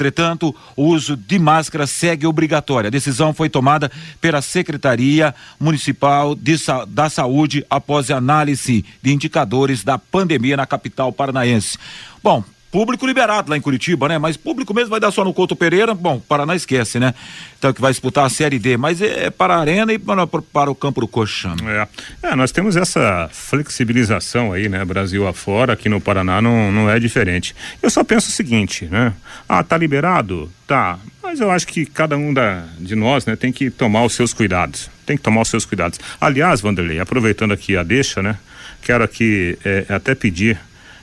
[0.01, 2.87] Entretanto, o uso de máscara segue obrigatório.
[2.87, 6.55] A decisão foi tomada pela Secretaria Municipal de,
[6.87, 11.77] da Saúde após análise de indicadores da pandemia na capital paranaense.
[12.23, 14.17] Bom, público liberado lá em Curitiba, né?
[14.17, 15.93] Mas público mesmo vai dar só no Couto Pereira.
[15.93, 17.13] Bom, Paraná esquece, né?
[17.59, 20.25] Então que vai disputar a Série D, mas é, é para a Arena e para,
[20.25, 21.55] para o Campo do Coxão.
[21.67, 22.29] É.
[22.29, 24.83] é, nós temos essa flexibilização aí, né?
[24.85, 27.53] Brasil afora, aqui no Paraná não, não é diferente.
[27.83, 29.13] Eu só penso o seguinte, né?
[29.47, 30.49] Ah, tá liberado?
[30.65, 30.97] Tá.
[31.21, 34.33] Mas eu acho que cada um da, de nós, né, tem que tomar os seus
[34.33, 34.89] cuidados.
[35.05, 35.99] Tem que tomar os seus cuidados.
[36.19, 38.37] Aliás, Vanderlei, aproveitando aqui a deixa, né?
[38.81, 40.59] Quero aqui é, até pedir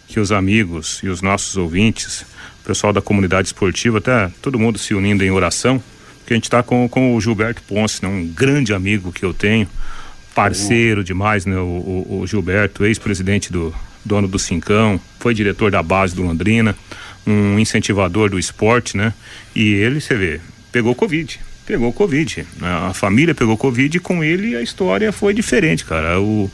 [0.09, 2.23] que os amigos e os nossos ouvintes,
[2.62, 5.83] o pessoal da comunidade esportiva, até todo mundo se unindo em oração,
[6.27, 9.33] que a gente está com, com o Gilberto Ponce, né, um grande amigo que eu
[9.33, 9.68] tenho,
[10.35, 15.83] parceiro demais, né, o, o, o Gilberto, ex-presidente do dono do Cincão, foi diretor da
[15.83, 16.75] base do Londrina,
[17.27, 19.12] um incentivador do esporte, né?
[19.55, 20.40] E ele, você vê,
[20.73, 21.38] pegou Covid.
[21.66, 22.47] Pegou Covid.
[22.62, 26.18] A família pegou Covid e com ele a história foi diferente, cara.
[26.18, 26.51] O,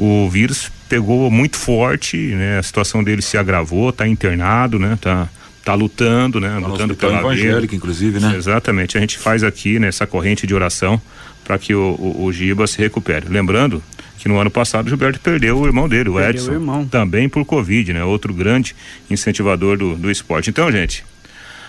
[0.00, 2.58] o vírus pegou muito forte, né?
[2.58, 4.98] A situação dele se agravou, está internado, né?
[4.98, 5.28] Tá,
[5.62, 6.58] tá lutando, né?
[6.58, 8.34] Tá lutando pela evangélica, inclusive, né?
[8.34, 8.96] Exatamente.
[8.96, 11.00] A gente faz aqui nessa né, corrente de oração
[11.44, 13.26] para que o, o, o, Giba se recupere.
[13.28, 13.82] Lembrando
[14.16, 16.86] que no ano passado o Gilberto perdeu o irmão dele, o perdeu Edson, o irmão.
[16.86, 18.02] também por Covid, né?
[18.02, 18.74] Outro grande
[19.10, 20.48] incentivador do, do esporte.
[20.48, 21.04] Então, gente,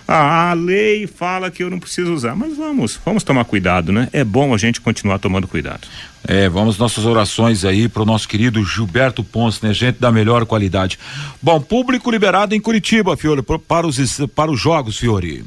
[0.08, 4.10] ah, a lei fala que eu não preciso usar, mas vamos, vamos tomar cuidado, né?
[4.12, 5.88] É bom a gente continuar tomando cuidado.
[6.28, 9.74] É, vamos nossas orações aí para o nosso querido Gilberto Ponce, né?
[9.74, 11.00] Gente da melhor qualidade.
[11.42, 13.98] Bom, público liberado em Curitiba, Fiore, para os,
[14.36, 15.44] para os jogos, Fiore.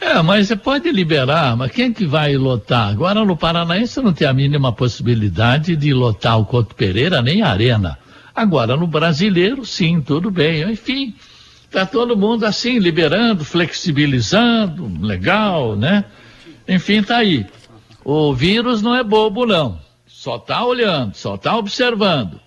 [0.00, 2.88] É, mas você pode liberar, mas quem que vai lotar?
[2.88, 7.50] Agora no Paranaense não tem a mínima possibilidade de lotar o Couto Pereira nem a
[7.50, 7.96] Arena.
[8.34, 10.68] Agora no Brasileiro, sim, tudo bem.
[10.68, 11.14] Enfim,
[11.72, 16.04] Está todo mundo assim, liberando, flexibilizando, legal, né?
[16.68, 17.46] Enfim, tá aí.
[18.04, 19.80] O vírus não é bobo, não.
[20.06, 22.38] Só tá olhando, só tá observando.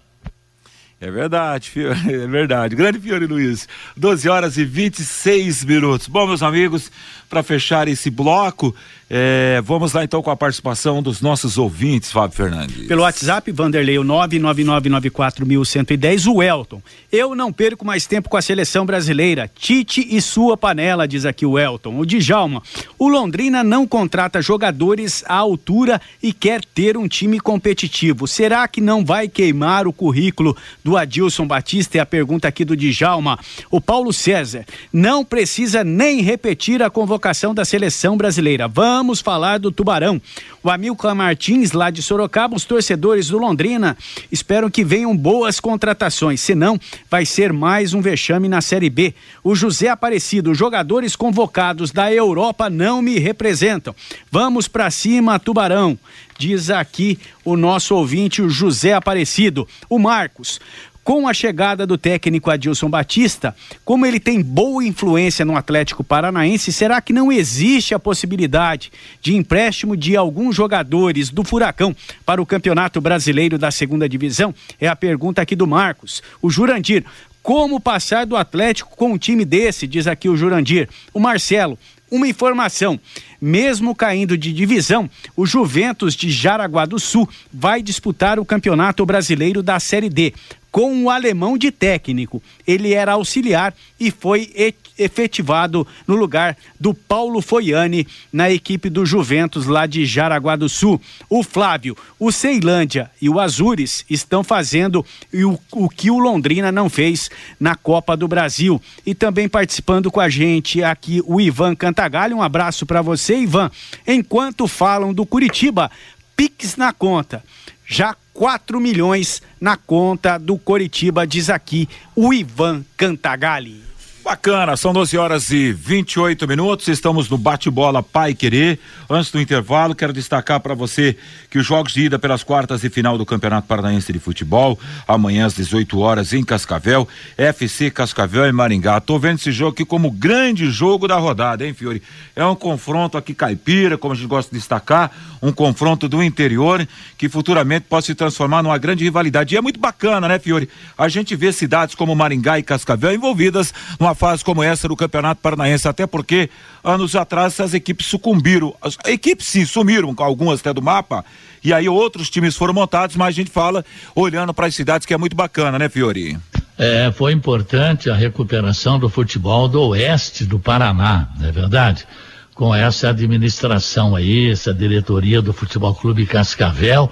[1.02, 1.72] É verdade,
[2.08, 2.76] é verdade.
[2.76, 3.68] Grande Fiore Luiz.
[3.98, 6.08] 12 horas e 26 minutos.
[6.08, 6.92] Bom, meus amigos,
[7.28, 8.76] para fechar esse bloco,
[9.08, 12.88] é, vamos lá então com a participação dos nossos ouvintes, Fábio Fernandes.
[12.88, 16.82] Pelo WhatsApp, Vanderlei, o 999941110, o Elton.
[17.12, 19.48] Eu não perco mais tempo com a seleção brasileira.
[19.54, 22.00] Tite e sua panela, diz aqui o Elton.
[22.00, 22.64] O Djalma,
[22.98, 28.28] o Londrina não contrata jogadores à altura e quer ter um time competitivo.
[28.28, 32.00] Será que não vai queimar o currículo do Adilson Batista?
[32.00, 33.38] É a pergunta aqui do Djalma.
[33.70, 38.68] O Paulo César, não precisa nem repetir a convocação da seleção brasileira.
[38.68, 40.22] Vamos Vamos falar do Tubarão.
[40.64, 43.98] O Amilcar Martins, lá de Sorocaba, os torcedores do Londrina
[44.32, 46.80] esperam que venham boas contratações, senão
[47.12, 49.14] vai ser mais um vexame na Série B.
[49.44, 53.94] O José Aparecido, jogadores convocados da Europa não me representam.
[54.32, 56.00] Vamos para cima, Tubarão.
[56.38, 59.68] Diz aqui o nosso ouvinte, o José Aparecido.
[59.90, 60.58] O Marcos
[61.06, 66.74] com a chegada do técnico Adilson Batista, como ele tem boa influência no Atlético Paranaense,
[66.74, 68.92] será que não existe a possibilidade
[69.22, 74.54] de empréstimo de alguns jogadores do Furacão para o Campeonato Brasileiro da Segunda Divisão?
[74.82, 76.24] É a pergunta aqui do Marcos.
[76.42, 77.06] O Jurandir,
[77.44, 80.90] como passar do Atlético com um time desse, diz aqui o Jurandir.
[81.14, 81.78] O Marcelo,
[82.10, 83.00] uma informação:
[83.40, 89.62] mesmo caindo de divisão, o Juventus de Jaraguá do Sul vai disputar o Campeonato Brasileiro
[89.62, 90.34] da Série D
[90.76, 92.44] com o alemão de técnico.
[92.68, 94.52] Ele era auxiliar e foi
[95.00, 101.02] efetivado no lugar do Paulo Foiani na equipe do Juventus lá de Jaraguá do Sul.
[101.30, 106.90] O Flávio, o Ceilândia e o Azures estão fazendo o, o que o Londrina não
[106.90, 108.82] fez na Copa do Brasil.
[109.06, 112.36] E também participando com a gente aqui o Ivan Cantagalho.
[112.36, 113.72] Um abraço para você, Ivan.
[114.06, 115.90] Enquanto falam do Curitiba,
[116.36, 117.42] Pix na conta.
[117.88, 123.84] Já 4 milhões na conta do Coritiba, diz aqui o Ivan Cantagalli.
[124.26, 126.88] Bacana, são 12 horas e 28 minutos.
[126.88, 128.80] Estamos no bate-bola Pai Querer.
[129.08, 131.16] Antes do intervalo, quero destacar para você
[131.56, 135.46] que os jogos de ida pelas quartas e final do Campeonato Paranaense de Futebol, amanhã
[135.46, 139.00] às 18 horas em Cascavel, FC Cascavel e Maringá.
[139.00, 142.04] Tô vendo esse jogo aqui como grande jogo da rodada, hein, Fiore?
[142.36, 145.10] É um confronto aqui caipira, como a gente gosta de destacar,
[145.42, 146.86] um confronto do interior
[147.18, 149.56] que futuramente pode se transformar numa grande rivalidade.
[149.56, 150.68] E é muito bacana, né, Fiore?
[150.98, 155.40] A gente vê cidades como Maringá e Cascavel envolvidas numa fase como essa do Campeonato
[155.42, 156.50] Paranaense, até porque
[156.86, 158.74] anos atrás essas equipes sucumbiram.
[158.82, 161.26] As equipes sim sumiram, algumas até do mapa,
[161.64, 163.84] e aí outros times foram montados, mas a gente fala
[164.16, 166.38] olhando para as cidades que é muito bacana, né, Fiori?
[166.78, 172.06] É, foi importante a recuperação do futebol do oeste do Paraná, não é verdade?
[172.54, 177.12] Com essa administração aí, essa diretoria do Futebol Clube Cascavel,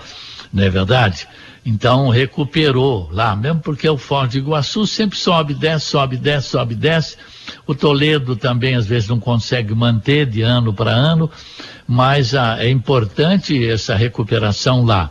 [0.53, 1.27] não é verdade?
[1.65, 6.75] Então recuperou lá, mesmo porque o Forte de Iguaçu sempre sobe, desce, sobe, desce, sobe,
[6.75, 7.15] desce.
[7.65, 11.31] O Toledo também às vezes não consegue manter de ano para ano,
[11.87, 15.09] mas ah, é importante essa recuperação lá.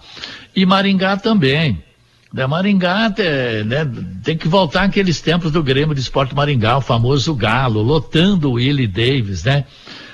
[0.54, 1.82] E Maringá também.
[2.32, 3.90] Da né, Maringá né,
[4.22, 8.52] tem que voltar aqueles tempos do Grêmio de Esporte Maringá, o famoso Galo, lotando o
[8.54, 9.64] Willie Davis, né?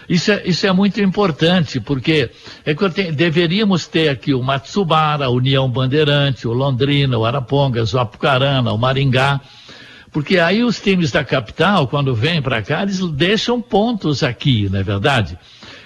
[0.09, 2.31] Isso é, isso é muito importante, porque
[2.65, 7.99] é tenho, deveríamos ter aqui o Matsubara, a União Bandeirante, o Londrina, o Arapongas, o
[7.99, 9.41] Apucarana, o Maringá,
[10.11, 14.79] porque aí os times da capital, quando vêm para cá, eles deixam pontos aqui, não
[14.79, 15.39] é verdade?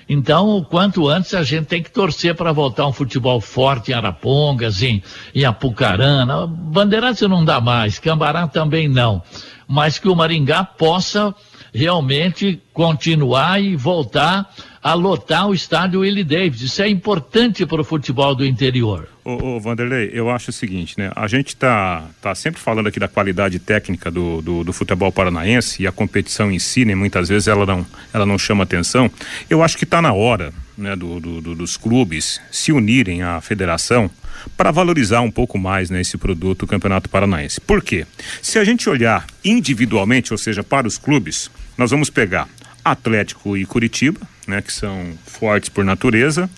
[0.09, 3.95] Então, o quanto antes a gente tem que torcer para voltar um futebol forte em
[3.95, 5.03] Arapongas, em,
[5.35, 6.47] em Apucarana.
[6.47, 9.23] Bandeirantes não dá mais, Cambará também não.
[9.67, 11.35] Mas que o Maringá possa
[11.73, 14.49] realmente continuar e voltar
[14.83, 16.61] a lotar o estádio Willie Davis.
[16.61, 19.09] Isso é importante para o futebol do interior.
[19.25, 21.13] Ô, ô, Vanderlei, eu acho o seguinte, né?
[21.15, 25.83] A gente tá, tá sempre falando aqui da qualidade técnica do, do, do, futebol paranaense
[25.83, 26.95] e a competição em si, né?
[26.95, 29.09] Muitas vezes ela não, ela não chama atenção.
[29.49, 30.97] Eu acho que está na hora, né?
[30.97, 34.11] Do, do, do, dos clubes se unirem à federação
[34.57, 37.61] para valorizar um pouco mais né, esse produto Campeonato Paranaense.
[37.61, 38.05] Por quê?
[38.41, 42.49] Se a gente olhar individualmente, ou seja, para os clubes, nós vamos pegar
[42.85, 46.51] Atlético e Curitiba, né, que são fortes por natureza.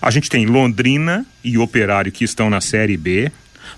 [0.00, 3.30] A gente tem Londrina e Operário que estão na Série B.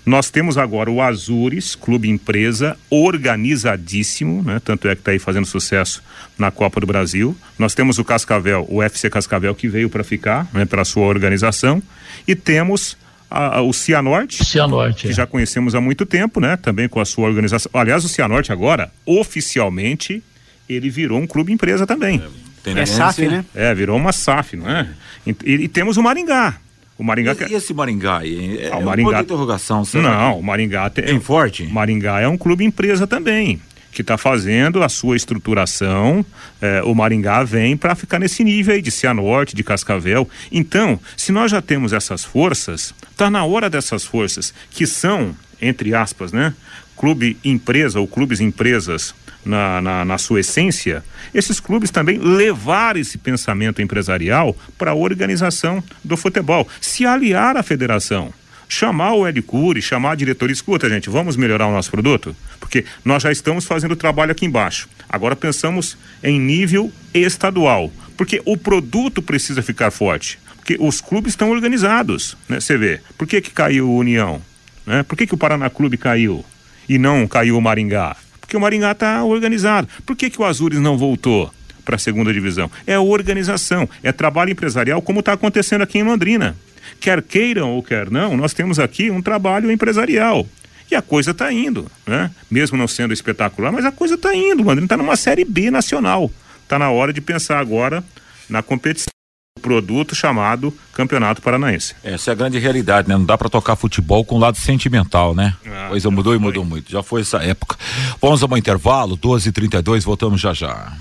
[0.05, 4.59] Nós temos agora o Azures, clube empresa, organizadíssimo, né?
[4.63, 6.01] Tanto é que está aí fazendo sucesso
[6.37, 7.35] na Copa do Brasil.
[7.59, 10.65] Nós temos o Cascavel, o FC Cascavel, que veio para ficar, né?
[10.65, 11.83] Pela sua organização.
[12.25, 12.97] E temos
[13.29, 15.15] a, a, o Cianorte, Cianorte que é.
[15.15, 16.57] já conhecemos há muito tempo, né?
[16.57, 17.69] Também com a sua organização.
[17.73, 20.23] Aliás, o Cianorte agora, oficialmente,
[20.69, 22.21] ele virou um clube empresa também.
[22.65, 23.45] É, é SAF, né?
[23.55, 24.87] É, virou uma SAF, não é?
[25.25, 26.57] E, e temos o Maringá.
[26.97, 27.35] O Maringá.
[27.47, 28.59] E, e esse Maringá aí?
[28.59, 29.17] É, ah, o Maringá.
[29.17, 29.83] É interrogação.
[29.95, 31.05] Não, o Maringá tem.
[31.05, 31.63] Tem forte?
[31.65, 33.59] Maringá é um clube empresa também
[33.91, 36.25] que está fazendo a sua estruturação.
[36.61, 40.29] Eh, o Maringá vem para ficar nesse nível aí de Cianorte, de Cascavel.
[40.51, 45.93] Então, se nós já temos essas forças, está na hora dessas forças, que são, entre
[45.93, 46.53] aspas, né?
[46.95, 53.17] Clube empresa ou clubes empresas na, na, na, sua essência, esses clubes também levar esse
[53.17, 58.33] pensamento empresarial para a organização do futebol, se aliar à federação
[58.71, 62.33] chamar o Ed Cury, chamar a diretoria, escuta gente, vamos melhorar o nosso produto?
[62.57, 64.87] Porque nós já estamos fazendo o trabalho aqui embaixo.
[65.09, 71.51] Agora pensamos em nível estadual, porque o produto precisa ficar forte, porque os clubes estão
[71.51, 72.61] organizados, né?
[72.61, 74.41] Você vê, por que que caiu o União?
[74.85, 75.03] Né?
[75.03, 76.45] Por que que o Paraná Clube caiu
[76.87, 78.15] e não caiu o Maringá?
[78.51, 79.87] Porque o Maringá está organizado.
[80.05, 81.49] Por que que o Azures não voltou?
[81.85, 82.69] para a segunda divisão.
[82.85, 86.55] É organização, é trabalho empresarial, como está acontecendo aqui em Londrina
[86.99, 90.45] quer queiram ou quer não, nós temos aqui um trabalho empresarial.
[90.91, 92.29] E a coisa está indo, né?
[92.51, 94.61] Mesmo não sendo espetacular, mas a coisa está indo.
[94.61, 96.29] O Londrina está numa série B nacional.
[96.61, 98.03] Está na hora de pensar agora
[98.47, 99.11] na competição
[99.59, 101.95] produto chamado Campeonato Paranaense.
[102.03, 103.17] Essa é a grande realidade, né?
[103.17, 105.55] Não dá para tocar futebol com o lado sentimental, né?
[105.65, 106.91] Ah, Coisa mudou e mudou muito.
[106.91, 107.75] Já foi essa época.
[108.21, 110.93] Vamos a um intervalo, 12h32, voltamos já já.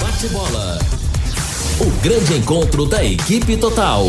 [0.00, 0.78] Bate bola.
[1.80, 4.04] O grande encontro da equipe total.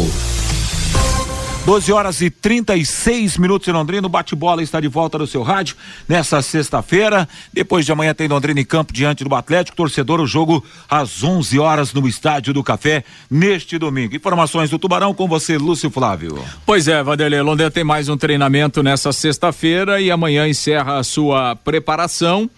[1.64, 4.08] 12 horas e 36 minutos em Londrina.
[4.08, 5.76] O bate-bola está de volta no seu rádio
[6.10, 7.30] nessa sexta-feira.
[7.54, 9.78] Depois de amanhã tem Londrina em campo diante do Atlético.
[9.78, 14.16] Torcedor, o jogo às 11 horas no Estádio do Café neste domingo.
[14.16, 16.44] Informações do Tubarão com você, Lúcio Flávio.
[16.66, 17.42] Pois é, Vanderlei.
[17.42, 22.50] Londrina tem mais um treinamento nessa sexta-feira e amanhã encerra a sua preparação.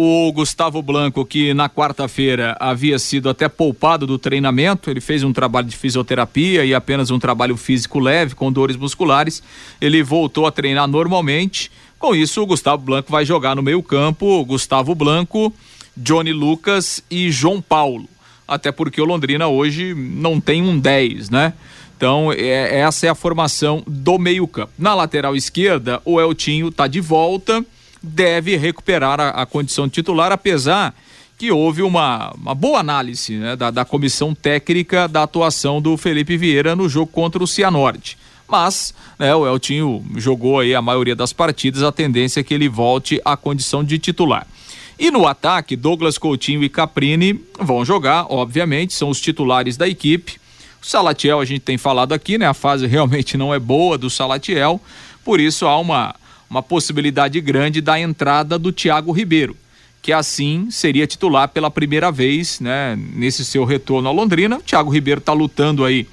[0.00, 5.32] O Gustavo Blanco, que na quarta-feira havia sido até poupado do treinamento, ele fez um
[5.32, 9.42] trabalho de fisioterapia e apenas um trabalho físico leve, com dores musculares.
[9.80, 11.68] Ele voltou a treinar normalmente.
[11.98, 14.44] Com isso, o Gustavo Blanco vai jogar no meio-campo.
[14.44, 15.52] Gustavo Blanco,
[15.96, 18.08] Johnny Lucas e João Paulo.
[18.46, 21.54] Até porque o Londrina hoje não tem um 10, né?
[21.96, 24.70] Então, é, essa é a formação do meio-campo.
[24.78, 27.66] Na lateral esquerda, o Eltinho está de volta
[28.02, 30.94] deve recuperar a, a condição titular, apesar
[31.36, 36.36] que houve uma, uma boa análise né, da, da comissão técnica da atuação do Felipe
[36.36, 38.18] Vieira no jogo contra o Cianorte.
[38.48, 42.68] Mas né, o Eltinho jogou aí a maioria das partidas, a tendência é que ele
[42.68, 44.46] volte à condição de titular.
[44.98, 50.40] E no ataque, Douglas Coutinho e Caprini vão jogar, obviamente, são os titulares da equipe.
[50.82, 52.46] O Salatiel, a gente tem falado aqui, né?
[52.46, 54.80] A fase realmente não é boa do Salatiel,
[55.24, 56.16] por isso há uma
[56.48, 59.56] uma possibilidade grande da entrada do Thiago Ribeiro,
[60.00, 64.56] que assim seria titular pela primeira vez, né, nesse seu retorno à Londrina.
[64.56, 66.06] O Thiago Ribeiro está lutando aí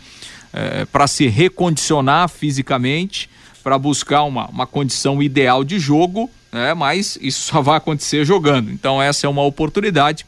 [0.52, 3.30] é, para se recondicionar fisicamente,
[3.64, 8.72] para buscar uma, uma condição ideal de jogo, né, mas isso só vai acontecer jogando.
[8.72, 10.26] Então essa é uma oportunidade.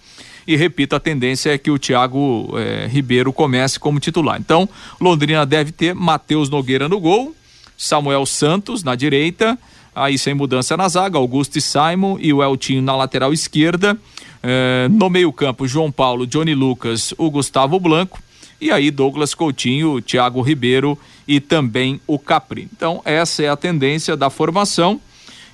[0.48, 4.40] E repito, a tendência é que o Thiago é, Ribeiro comece como titular.
[4.40, 7.36] Então, Londrina deve ter Matheus Nogueira no gol,
[7.78, 9.60] Samuel Santos na direita,
[9.98, 13.98] aí sem mudança na zaga, Augusto e Simon e o Eltinho na lateral esquerda.
[14.44, 18.20] Eh, no meio-campo, João Paulo, Johnny Lucas, o Gustavo Blanco.
[18.60, 22.68] E aí, Douglas Coutinho, Thiago Ribeiro e também o Capri.
[22.76, 25.00] Então, essa é a tendência da formação.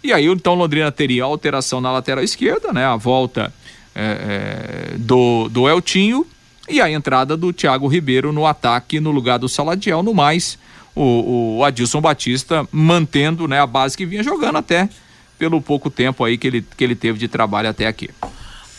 [0.03, 2.85] E aí, então, Londrina teria alteração na lateral esquerda, né?
[2.85, 3.53] A volta
[3.95, 6.25] é, é, do, do Eltinho
[6.69, 10.01] e a entrada do Thiago Ribeiro no ataque no lugar do Saladiel.
[10.01, 10.57] No mais,
[10.95, 14.89] o, o Adilson Batista mantendo né, a base que vinha jogando até
[15.37, 18.09] pelo pouco tempo aí que ele, que ele teve de trabalho até aqui.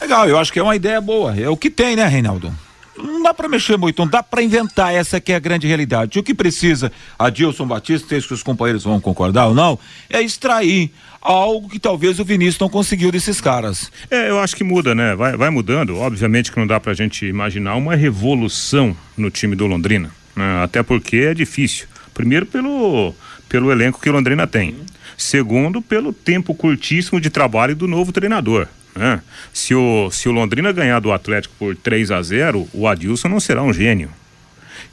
[0.01, 1.39] Legal, eu acho que é uma ideia boa.
[1.39, 2.55] É o que tem, né, Reinaldo?
[2.97, 6.19] Não dá para mexer muito, não dá para inventar, essa que é a grande realidade.
[6.19, 10.93] O que precisa, Adilson Batista, sei que os companheiros vão concordar ou não, é extrair
[11.21, 13.91] algo que talvez o Vinícius não conseguiu desses caras.
[14.11, 15.17] É, eu acho que muda, né?
[15.17, 15.97] Vai, vai mudando.
[15.97, 20.11] Obviamente que não dá pra gente imaginar uma revolução no time do Londrina.
[20.37, 20.63] Né?
[20.63, 21.89] Até porque é difícil.
[22.15, 23.15] Primeiro pelo,
[23.49, 24.77] pelo elenco que o Londrina tem.
[25.19, 28.67] Segundo, pelo tempo curtíssimo de trabalho do novo treinador.
[28.95, 29.21] Né?
[29.53, 33.41] Se, o, se o Londrina ganhar do Atlético por 3 a 0 o Adilson não
[33.41, 34.11] será um gênio.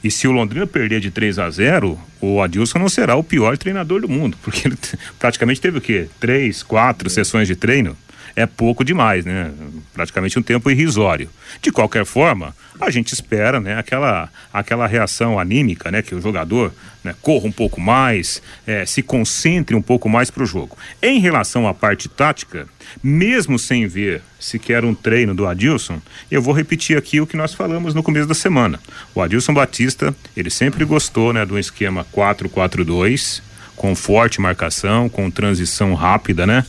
[0.02, 3.56] E se o Londrina perder de 3 a 0 o Adilson não será o pior
[3.56, 4.76] treinador do mundo, porque ele
[5.18, 6.08] praticamente teve o quê?
[6.18, 7.10] Três, quatro é.
[7.10, 7.96] sessões de treino
[8.34, 9.52] é pouco demais, né?
[9.92, 11.28] Praticamente um tempo irrisório.
[11.60, 16.72] De qualquer forma, a gente espera, né, aquela, aquela reação anímica, né, que o jogador
[17.04, 20.76] né, corra um pouco mais, é, se concentre um pouco mais para o jogo.
[21.00, 22.66] Em relação à parte tática,
[23.02, 27.54] mesmo sem ver sequer um treino do Adilson, eu vou repetir aqui o que nós
[27.54, 28.80] falamos no começo da semana.
[29.14, 33.42] O Adilson Batista, ele sempre gostou, né, do esquema 4-4-2,
[33.76, 36.64] com forte marcação, com transição rápida, né?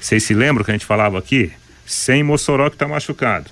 [0.00, 1.52] Vocês se lembram que a gente falava aqui?
[1.84, 3.50] Sem Mossoró que está machucado,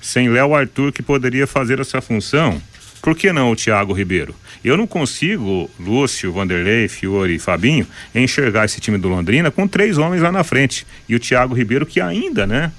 [0.00, 2.60] sem Léo Arthur que poderia fazer essa função,
[3.00, 4.34] por que não o Thiago Ribeiro?
[4.62, 9.98] Eu não consigo, Lúcio, Vanderlei, Fiore e Fabinho, enxergar esse time do Londrina com três
[9.98, 10.86] homens lá na frente.
[11.08, 12.72] E o Thiago Ribeiro que ainda, né?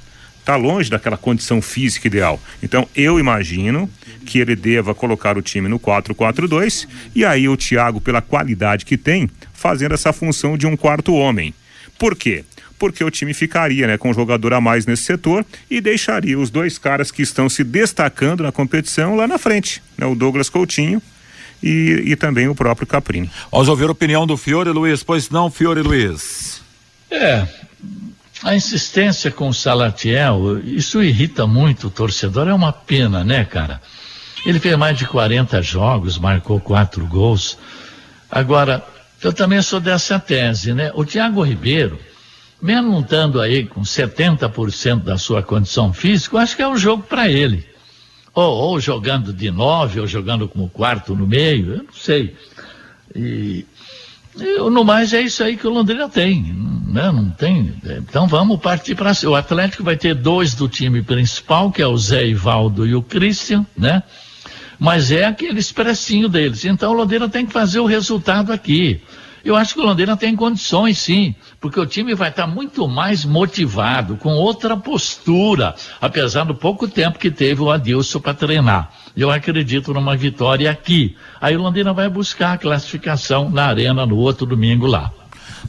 [0.43, 2.39] Tá longe daquela condição física ideal.
[2.61, 3.89] Então, eu imagino
[4.25, 8.97] que ele deva colocar o time no 4-4-2 e aí o Thiago, pela qualidade que
[8.97, 11.53] tem, fazendo essa função de um quarto homem.
[11.97, 12.43] Por quê?
[12.79, 16.49] Porque o time ficaria né, com um jogador a mais nesse setor e deixaria os
[16.49, 21.01] dois caras que estão se destacando na competição lá na frente, né, o Douglas Coutinho
[21.61, 23.29] e, e também o próprio Caprini.
[23.51, 26.61] Vamos ouvir a opinião do Fiore Luiz, pois não, Fiore Luiz.
[27.11, 27.45] É,
[28.43, 33.81] a insistência com o Salatiel, isso irrita muito o torcedor, é uma pena, né, cara?
[34.45, 37.57] Ele fez mais de 40 jogos, marcou quatro gols.
[38.31, 38.81] Agora,
[39.21, 40.91] eu também sou dessa tese, né?
[40.93, 41.99] O Thiago Ribeiro,
[42.61, 47.29] mesmo estando aí com 70% da sua condição física, acho que é um jogo para
[47.29, 47.65] ele.
[48.33, 52.35] Ou, ou, jogando de nove, ou jogando como quarto no meio, eu não sei.
[53.15, 53.65] E,
[54.39, 56.43] eu, no mais é isso aí que o Londrina tem,
[56.87, 57.11] né?
[57.11, 57.73] Não tem.
[57.97, 61.97] Então vamos partir para o Atlético vai ter dois do time principal, que é o
[61.97, 64.03] Zé Ivaldo e o Christian, né?
[64.79, 66.63] mas é aquele expressinho deles.
[66.63, 69.01] Então o Londrina tem que fazer o resultado aqui.
[69.43, 73.23] Eu acho que o Londrina tem condições, sim, porque o time vai estar muito mais
[73.23, 78.91] motivado, com outra postura, apesar do pouco tempo que teve o Adilson para treinar.
[79.15, 81.15] Eu acredito numa vitória aqui.
[81.39, 85.11] Aí o Londrina vai buscar a classificação na arena no outro domingo lá.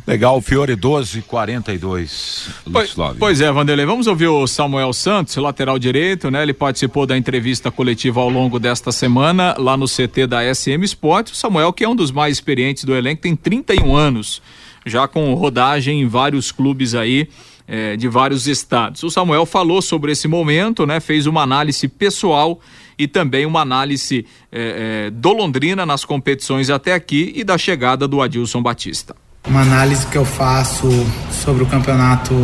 [0.07, 2.49] Legal, Fiore 1242.
[2.72, 6.43] Pois, pois é, Vanderlei, vamos ouvir o Samuel Santos, lateral direito, né?
[6.43, 11.32] Ele participou da entrevista coletiva ao longo desta semana lá no CT da SM Sport.
[11.32, 14.43] O Samuel, que é um dos mais experientes do elenco, tem 31 anos,
[14.84, 17.28] já com rodagem em vários clubes aí.
[17.72, 19.05] Eh, de vários estados.
[19.05, 20.99] O Samuel falou sobre esse momento, né?
[20.99, 22.61] Fez uma análise pessoal
[22.99, 28.09] e também uma análise eh, eh, do Londrina nas competições até aqui e da chegada
[28.09, 29.14] do Adilson Batista.
[29.49, 30.88] Uma análise que eu faço
[31.32, 32.34] sobre o campeonato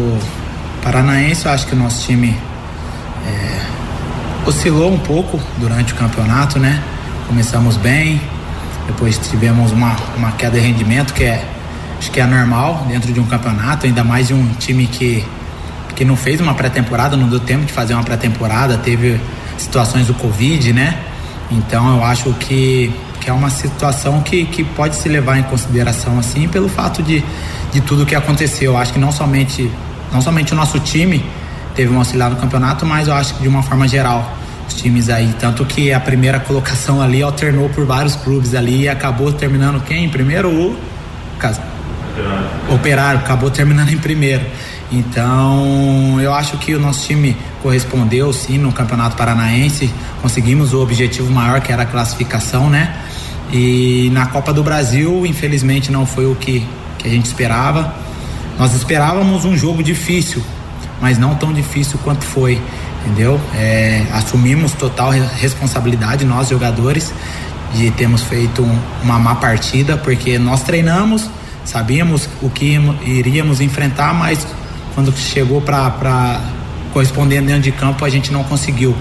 [0.83, 2.35] paranaense, eu acho que o nosso time
[3.27, 6.83] é, oscilou um pouco durante o campeonato, né?
[7.29, 8.21] Começamos bem,
[8.87, 11.47] depois tivemos uma, uma queda de rendimento que é
[11.99, 15.25] acho que é normal dentro de um campeonato, ainda mais de um time que,
[15.95, 19.21] que não fez uma pré-temporada, não deu tempo de fazer uma pré-temporada, teve
[19.59, 20.99] situações do Covid, né?
[21.51, 22.93] Então eu acho que
[23.27, 27.25] que é uma situação que, que pode se levar em consideração assim pelo fato de,
[27.73, 28.75] de tudo que aconteceu.
[28.75, 29.69] Eu acho que não somente,
[30.13, 31.25] não somente o nosso time
[31.75, 34.33] teve um auxiliar no campeonato, mas eu acho que de uma forma geral
[34.69, 38.89] os times aí, tanto que a primeira colocação ali alternou por vários clubes ali e
[38.89, 40.09] acabou terminando quem?
[40.09, 40.77] Primeiro o
[41.37, 42.47] Operário.
[42.71, 44.47] Operário, acabou terminando em primeiro.
[44.93, 51.29] Então, eu acho que o nosso time correspondeu sim no Campeonato Paranaense, conseguimos o objetivo
[51.29, 52.95] maior que era a classificação, né?
[53.53, 56.67] E na Copa do Brasil, infelizmente, não foi o que,
[56.99, 57.95] que a gente esperava.
[58.59, 60.43] Nós esperávamos um jogo difícil,
[61.01, 62.61] mas não tão difícil quanto foi,
[63.05, 63.41] entendeu?
[63.55, 67.13] É, assumimos total responsabilidade, nós jogadores,
[67.75, 71.29] de termos feito um, uma má partida, porque nós treinamos,
[71.65, 74.47] sabíamos o que iríamos enfrentar, mas
[74.95, 76.41] quando chegou para
[76.93, 78.97] corresponder dentro de campo, a gente não conseguiu.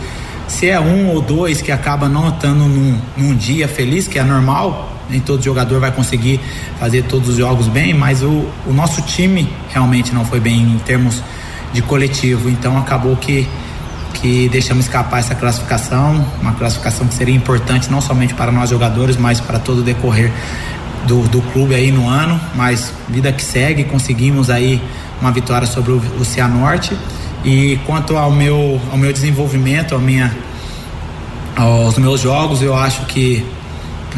[0.47, 4.23] Se é um ou dois que acaba não estando num, num dia feliz, que é
[4.23, 6.39] normal, nem todo jogador vai conseguir
[6.79, 10.79] fazer todos os jogos bem, mas o, o nosso time realmente não foi bem em
[10.79, 11.21] termos
[11.73, 13.47] de coletivo, então acabou que
[14.15, 19.17] que deixamos escapar essa classificação, uma classificação que seria importante não somente para nós jogadores,
[19.17, 20.31] mas para todo o decorrer
[21.05, 24.81] do, do clube aí no ano, mas vida que segue, conseguimos aí
[25.21, 26.97] uma vitória sobre o, o Cianorte
[27.45, 30.35] e quanto ao meu, ao meu desenvolvimento, a minha,
[31.55, 33.45] aos meus jogos, eu acho que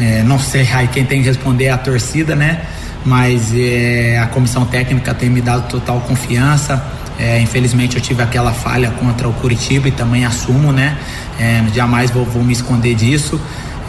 [0.00, 2.62] é, não sei aí quem tem que responder é a torcida, né?
[3.04, 6.82] Mas é, a comissão técnica tem me dado total confiança.
[7.18, 10.96] É, infelizmente eu tive aquela falha contra o Curitiba e também assumo, né?
[11.38, 13.38] É, jamais vou, vou, me esconder disso.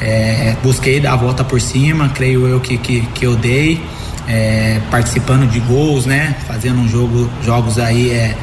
[0.02, 3.82] É, busquei dar a volta por cima, creio eu que, que, que eu dei.
[4.28, 6.36] É, participando de gols, né?
[6.46, 8.36] Fazendo um jogo, jogos aí é,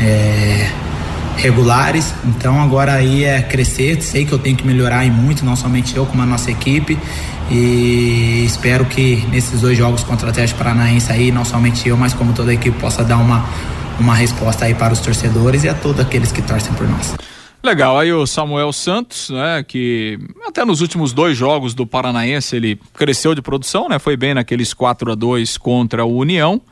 [0.00, 0.70] é,
[1.36, 2.14] regulares.
[2.24, 4.00] Então agora aí é crescer.
[4.02, 6.98] Sei que eu tenho que melhorar em muito, não somente eu, como a nossa equipe.
[7.50, 12.14] E espero que nesses dois jogos contra o Atlético Paranaense aí, não somente eu, mas
[12.14, 13.44] como toda a equipe possa dar uma,
[13.98, 17.14] uma resposta aí para os torcedores e a todos aqueles que torcem por nós.
[17.62, 22.80] Legal, aí o Samuel Santos, né, que até nos últimos dois jogos do Paranaense ele
[22.94, 26.62] cresceu de produção, né, foi bem naqueles 4 a 2 contra o União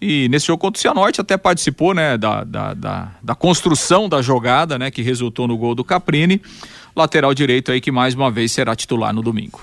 [0.00, 4.22] e nesse jogo contra o Cianorte até participou, né, da, da, da, da, construção da
[4.22, 6.40] jogada, né, que resultou no gol do Caprini.
[6.94, 9.60] Lateral direito aí que mais uma vez será titular no domingo.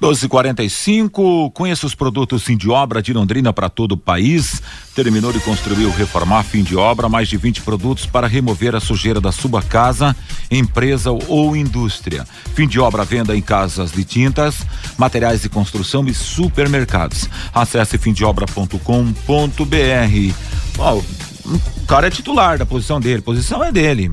[0.00, 1.50] 12:45.
[1.52, 4.62] Conheça os produtos fim de obra de Londrina para todo o país.
[4.94, 8.80] Terminou de construir ou reformar fim de obra, mais de 20 produtos para remover a
[8.80, 10.14] sujeira da sua casa,
[10.50, 12.26] empresa ou indústria.
[12.54, 17.28] Fim de obra venda em casas de tintas, materiais de construção e supermercados.
[17.52, 20.34] Acesse fimdeobra.com.br.
[20.78, 24.12] Ó, o cara é titular da posição dele, posição é dele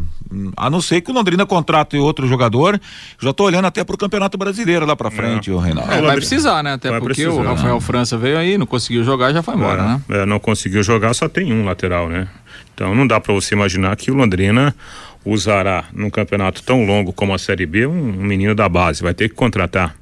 [0.55, 2.80] a não ser que o Londrina contrate outro jogador.
[3.19, 5.53] Já estou olhando até para o Campeonato Brasileiro lá para frente, é.
[5.53, 5.91] o Reinaldo.
[5.91, 6.73] É, vai precisar, né?
[6.73, 9.82] Até vai porque precisar, o Rafael França veio aí, não conseguiu jogar, já foi embora,
[9.82, 10.01] é, né?
[10.09, 12.28] É, não conseguiu jogar, só tem um lateral, né?
[12.73, 14.76] Então não dá para você imaginar que o Londrina
[15.23, 19.13] usará num campeonato tão longo como a Série B um, um menino da base, vai
[19.13, 19.95] ter que contratar.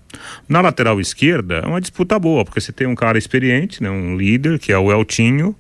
[0.48, 4.16] Na lateral esquerda é uma disputa boa, porque você tem um cara experiente, né, um
[4.16, 5.56] líder, que é o Eltinho,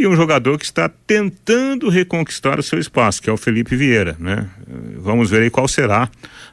[0.00, 4.16] e um jogador que está tentando reconquistar o seu espaço, que é o Felipe Vieira,
[4.18, 4.48] né?
[4.96, 6.08] Vamos ver aí qual será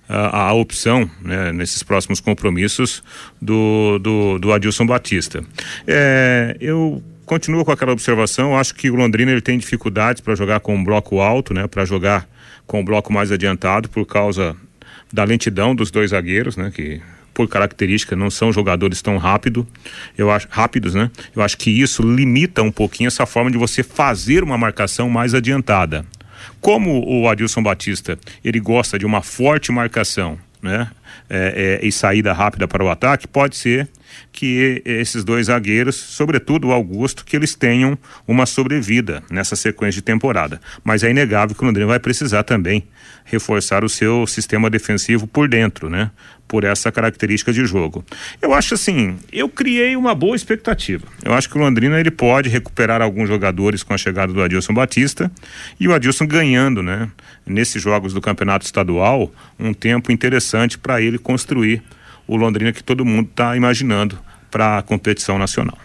[0.07, 3.01] a, a opção né, nesses próximos compromissos
[3.41, 5.43] do, do, do Adilson Batista.
[5.87, 10.59] É, eu continuo com aquela observação, acho que o Londrina ele tem dificuldades para jogar
[10.59, 11.67] com um bloco alto, né?
[11.67, 12.27] Para jogar
[12.65, 14.57] com o um bloco mais adiantado por causa
[15.11, 16.69] da lentidão dos dois zagueiros, né?
[16.73, 17.01] Que
[17.38, 19.67] por característica não são jogadores tão rápido,
[20.17, 21.11] eu acho rápidos, né?
[21.35, 25.35] Eu acho que isso limita um pouquinho essa forma de você fazer uma marcação mais
[25.35, 26.03] adiantada.
[26.59, 30.89] Como o Adilson Batista, ele gosta de uma forte marcação, né?
[31.29, 33.88] É, é, e saída rápida para o ataque, pode ser
[34.31, 37.97] que esses dois zagueiros, sobretudo o Augusto, que eles tenham
[38.27, 40.59] uma sobrevida nessa sequência de temporada.
[40.83, 42.83] Mas é inegável que o Londrina vai precisar também
[43.27, 46.11] reforçar o seu sistema defensivo por dentro, né?
[46.47, 48.05] Por essa característica de jogo.
[48.41, 51.05] Eu acho assim, eu criei uma boa expectativa.
[51.23, 54.73] Eu acho que o Londrina ele pode recuperar alguns jogadores com a chegada do Adilson
[54.73, 55.29] Batista
[55.77, 57.09] e o Adilson ganhando, né?
[57.45, 61.83] Nesses jogos do Campeonato Estadual, um tempo interessante para ele construir
[62.28, 64.19] o Londrina que todo mundo está imaginando
[64.51, 65.78] para a competição nacional.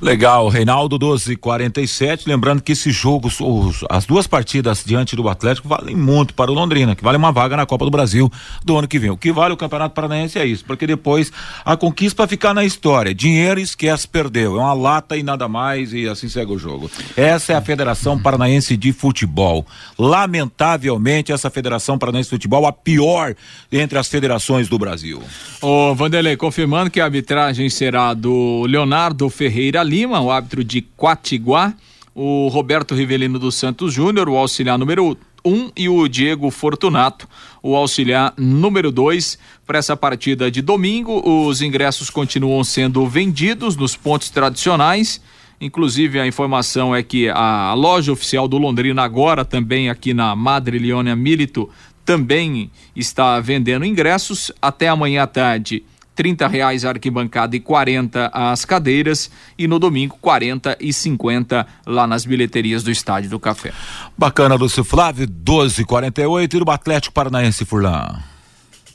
[0.00, 2.26] Legal, Reinaldo 12:47.
[2.26, 6.54] Lembrando que esses jogos, os, as duas partidas diante do Atlético valem muito para o
[6.54, 8.30] Londrina, que vale uma vaga na Copa do Brasil
[8.64, 9.10] do ano que vem.
[9.10, 11.32] O que vale o Campeonato Paranaense é isso, porque depois
[11.64, 13.14] a conquista para ficar na história.
[13.14, 14.56] Dinheiro esquece, perdeu.
[14.56, 16.90] É uma lata e nada mais e assim segue o jogo.
[17.16, 19.66] Essa é a Federação Paranaense de Futebol.
[19.98, 23.34] Lamentavelmente, essa Federação Paranaense de Futebol a pior
[23.70, 25.22] entre as federações do Brasil.
[25.60, 31.74] Ô, Vanderlei, confirmando que a arbitragem será do Leonardo Ferreira Lima, o árbitro de Quatiguá,
[32.14, 37.28] o Roberto Rivelino dos Santos Júnior, o auxiliar número 1 um, e o Diego Fortunato,
[37.62, 41.20] o auxiliar número 2 para essa partida de domingo.
[41.46, 45.20] Os ingressos continuam sendo vendidos nos pontos tradicionais.
[45.60, 50.78] Inclusive, a informação é que a loja oficial do Londrina, agora também aqui na Madre
[50.78, 51.68] Leônia Milito,
[52.02, 55.84] também está vendendo ingressos até amanhã à tarde
[56.14, 62.06] 30 reais a arquibancada e 40 as cadeiras e no domingo 40 e 50 lá
[62.06, 63.72] nas bilheterias do Estádio do Café.
[64.16, 68.33] Bacana, Lúcio Flávio, 12:48 e do Atlético Paranaense Furlan.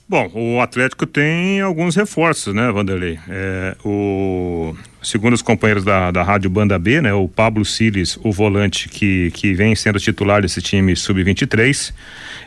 [0.09, 3.19] Bom, o Atlético tem alguns reforços, né, Vanderlei?
[3.29, 8.31] É, o, segundo os companheiros da, da Rádio Banda B, né, o Pablo Siles, o
[8.31, 11.93] volante que, que vem sendo titular desse time sub-23,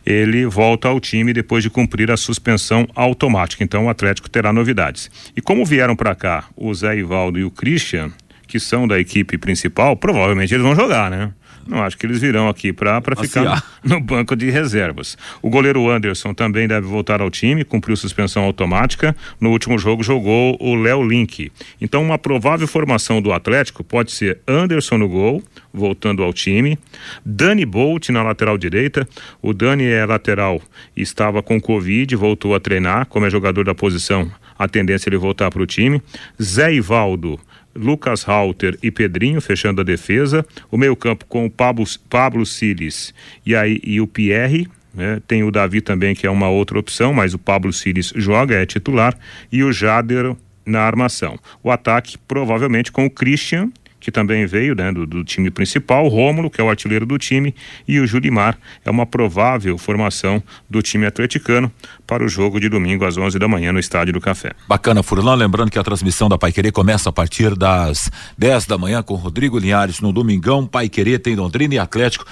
[0.04, 3.62] ele volta ao time depois de cumprir a suspensão automática.
[3.62, 5.08] Então o Atlético terá novidades.
[5.36, 8.10] E como vieram para cá o Zé Ivaldo e o Christian,
[8.48, 11.30] que são da equipe principal, provavelmente eles vão jogar, né?
[11.66, 15.16] Não acho que eles virão aqui para ficar no banco de reservas.
[15.40, 19.14] O goleiro Anderson também deve voltar ao time, cumpriu suspensão automática.
[19.40, 21.50] No último jogo jogou o Léo Link.
[21.80, 25.42] Então, uma provável formação do Atlético pode ser Anderson no gol,
[25.72, 26.78] voltando ao time,
[27.24, 29.08] Dani Bolt na lateral direita.
[29.40, 30.60] O Dani é lateral
[30.96, 35.16] estava com Covid, voltou a treinar, como é jogador da posição, a tendência é ele
[35.16, 36.00] voltar para o time.
[36.40, 37.38] Zé Ivaldo
[37.74, 40.44] Lucas Halter e Pedrinho fechando a defesa.
[40.70, 43.14] O meio-campo com o Pablo, Pablo Siles
[43.44, 44.68] e, aí, e o Pierre.
[44.94, 45.20] Né?
[45.26, 48.66] Tem o Davi também, que é uma outra opção, mas o Pablo Siles joga, é
[48.66, 49.16] titular.
[49.50, 51.38] E o Jader na armação.
[51.62, 53.70] O ataque provavelmente com o Christian
[54.02, 57.54] que também veio né, do, do, time principal, Rômulo, que é o artilheiro do time,
[57.86, 61.70] e o Julimar é uma provável formação do time atleticano
[62.04, 64.50] para o jogo de domingo às 11 da manhã no Estádio do Café.
[64.66, 68.76] Bacana, Furlan, lembrando que a transmissão da Pai Querer começa a partir das 10 da
[68.76, 72.26] manhã com Rodrigo Linhares no domingão, Pai Querer tem Londrina e Atlético.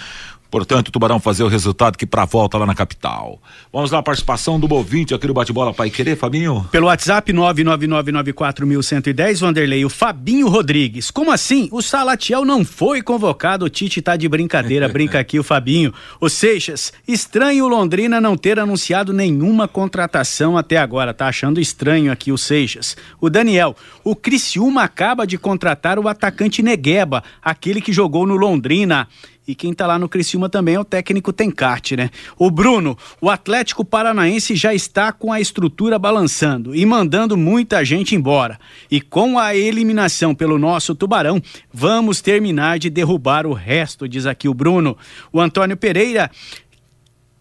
[0.51, 3.41] Portanto, o Tubarão fazer o resultado que para volta lá na capital.
[3.73, 6.67] Vamos lá, a participação do Bovinte aqui no Bate-Bola Pai Querer, Fabinho?
[6.73, 11.11] Pelo WhatsApp 999941110, Vanderlei, o Fabinho Rodrigues.
[11.11, 11.69] Como assim?
[11.71, 15.95] O Salatiel não foi convocado, o Tite tá de brincadeira, brinca aqui o Fabinho.
[16.21, 22.11] O Seixas, estranho o Londrina não ter anunciado nenhuma contratação até agora, tá achando estranho
[22.11, 22.97] aqui o Seixas.
[23.21, 29.07] O Daniel, o Criciúma acaba de contratar o atacante Negueba, aquele que jogou no Londrina.
[29.51, 32.09] E quem tá lá no Criciúma também é o técnico Tencarte, né?
[32.39, 38.15] O Bruno, o Atlético Paranaense já está com a estrutura balançando e mandando muita gente
[38.15, 38.61] embora.
[38.89, 41.43] E com a eliminação pelo nosso Tubarão,
[41.73, 44.97] vamos terminar de derrubar o resto, diz aqui o Bruno.
[45.33, 46.31] O Antônio Pereira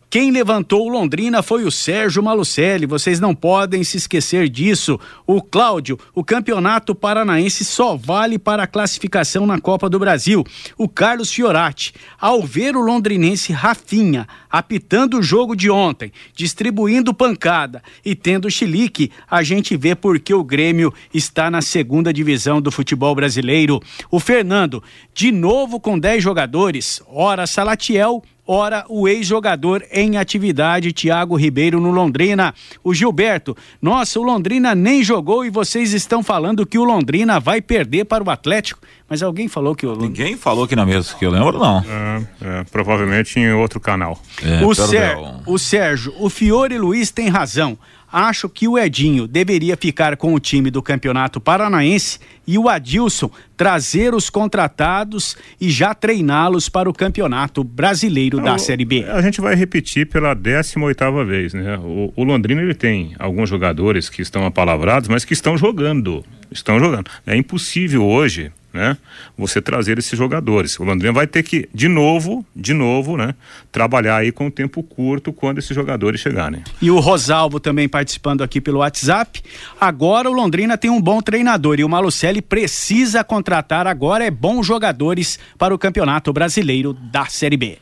[0.09, 4.99] quem levantou Londrina foi o Sérgio Malucelli, vocês não podem se esquecer disso.
[5.27, 10.43] O Cláudio, o campeonato paranaense só vale para a classificação na Copa do Brasil.
[10.75, 17.83] O Carlos Fiorati, ao ver o londrinense Rafinha apitando o jogo de ontem, distribuindo pancada
[18.03, 23.13] e tendo chilique, a gente vê porque o Grêmio está na segunda divisão do futebol
[23.13, 23.79] brasileiro.
[24.09, 24.81] O Fernando,
[25.13, 31.91] de novo com 10 jogadores, ora Salatiel, ora o ex-jogador em atividade, Thiago Ribeiro, no
[31.91, 32.51] Londrina.
[32.83, 37.61] O Gilberto, nossa, o Londrina nem jogou e vocês estão falando que o Londrina vai
[37.61, 38.81] perder para o Atlético.
[39.07, 41.77] Mas alguém falou que o Ninguém falou aqui na mesa, que eu lembro, não.
[41.79, 44.19] É, é, provavelmente em outro canal.
[44.43, 47.77] É, o, Ser, o Sérgio, o Fiore Luiz tem razão.
[48.11, 53.29] Acho que o Edinho deveria ficar com o time do Campeonato Paranaense e o Adilson
[53.55, 59.05] trazer os contratados e já treiná-los para o Campeonato Brasileiro Não, da Série B.
[59.05, 61.77] A gente vai repetir pela 18 oitava vez, né?
[61.77, 66.79] O, o Londrina ele tem alguns jogadores que estão apalavrados, mas que estão jogando, estão
[66.79, 67.09] jogando.
[67.27, 68.97] É impossível hoje né?
[69.37, 70.79] Você trazer esses jogadores.
[70.79, 73.33] O Londrina vai ter que, de novo, de novo, né?
[73.71, 76.63] Trabalhar aí com tempo curto quando esses jogadores chegarem.
[76.81, 79.41] E o Rosalvo também participando aqui pelo WhatsApp.
[79.79, 84.65] Agora o Londrina tem um bom treinador e o Malucelli precisa contratar agora é bons
[84.65, 87.77] jogadores para o Campeonato Brasileiro da Série B.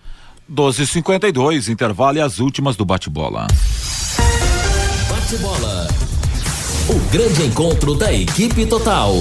[0.49, 3.47] 12:52 intervalo e as últimas do bate-bola.
[5.09, 5.88] Bate-bola.
[6.89, 9.13] O grande encontro da equipe total.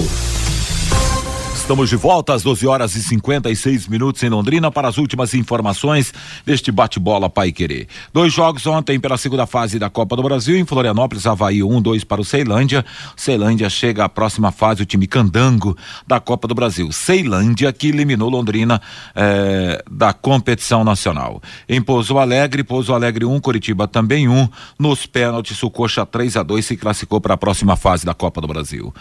[1.67, 6.15] Estamos de volta às 12 horas e 56 minutos em Londrina para as últimas informações
[6.45, 7.89] deste bate-bola Pai Querer.
[8.15, 11.83] Dois jogos ontem pela segunda fase da Copa do Brasil em Florianópolis, Havaí 1, um,
[11.83, 12.85] 2 para o Ceilândia.
[13.17, 16.93] Ceilândia chega à próxima fase, o time candango da Copa do Brasil.
[16.93, 18.81] Ceilândia que eliminou Londrina
[19.13, 21.43] eh, da competição nacional.
[21.69, 24.33] Em Pouso Alegre, Pouso Alegre 1, um, Curitiba também 1.
[24.33, 24.49] Um.
[24.79, 28.41] Nos pênaltis, o Coxa 3 a 2 se classificou para a próxima fase da Copa
[28.41, 28.95] do Brasil.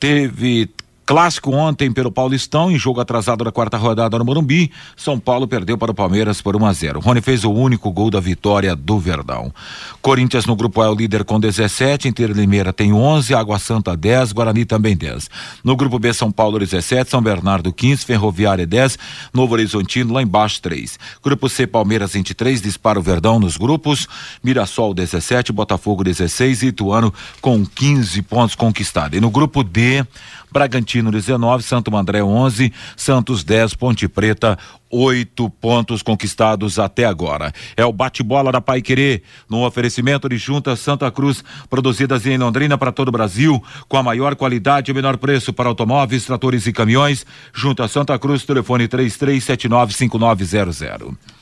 [0.00, 0.70] Teve
[1.06, 4.72] Clássico ontem pelo Paulistão, em jogo atrasado da quarta rodada no Morumbi.
[4.96, 6.98] São Paulo perdeu para o Palmeiras por 1 a 0.
[6.98, 9.54] Rony fez o único gol da vitória do Verdão.
[10.02, 13.96] Corinthians no grupo A é o líder com 17, Inter Limeira tem 11, Água Santa
[13.96, 15.30] 10, Guarani também 10.
[15.62, 18.98] No grupo B São Paulo 17, São Bernardo 15, Ferroviária 10,
[19.32, 20.98] Novo Horizontino lá embaixo 3.
[21.22, 24.08] Grupo C Palmeiras 23, dispara o Verdão nos grupos,
[24.42, 29.16] Mirassol 17, Botafogo 16 e Ituano com 15 pontos conquistados.
[29.16, 30.04] E no grupo D
[30.56, 37.52] Bragantino 19, Santo André 11, Santos 10, Ponte Preta oito pontos conquistados até agora.
[37.76, 42.78] É o bate-bola da Pai Querer, no oferecimento de Junta Santa Cruz, produzidas em Londrina
[42.78, 46.72] para todo o Brasil, com a maior qualidade e menor preço para automóveis, tratores e
[46.72, 47.26] caminhões.
[47.52, 51.35] Junta Santa Cruz, telefone 33795900.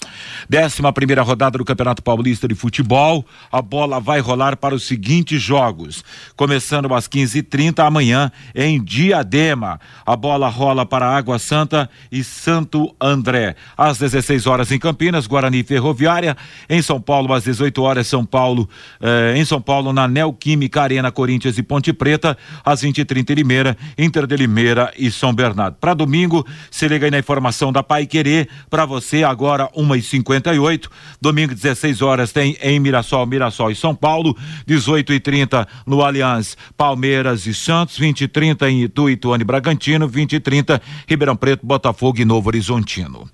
[0.49, 3.25] Décima primeira rodada do Campeonato Paulista de Futebol.
[3.51, 6.05] A bola vai rolar para os seguintes jogos.
[6.37, 9.81] Começando às 15h30 amanhã em Diadema.
[10.05, 13.57] A bola rola para Água Santa e Santo André.
[13.77, 16.37] Às 16 horas em Campinas, Guarani Ferroviária.
[16.69, 18.69] Em São Paulo, às 18 horas, São Paulo.
[19.01, 22.37] Eh, em São Paulo, na Neoquímica Arena, Corinthians e Ponte Preta.
[22.65, 25.77] Às 20h30 em Limeira, Inter de Limeira e São Bernardo.
[25.81, 28.49] Para domingo, se liga aí na informação da Pai Querer.
[28.71, 30.91] Para você, agora, 1h50 58.
[31.21, 34.37] Domingo, 16 horas, tem em Mirassol, Mirassol e São Paulo.
[34.67, 37.99] 18 e 30 no Allianz, Palmeiras e Santos.
[37.99, 40.07] 20 e 30 em Itu, Ituano e Bragantino.
[40.07, 43.29] 20 e 30 Ribeirão Preto, Botafogo e Novo Horizontino.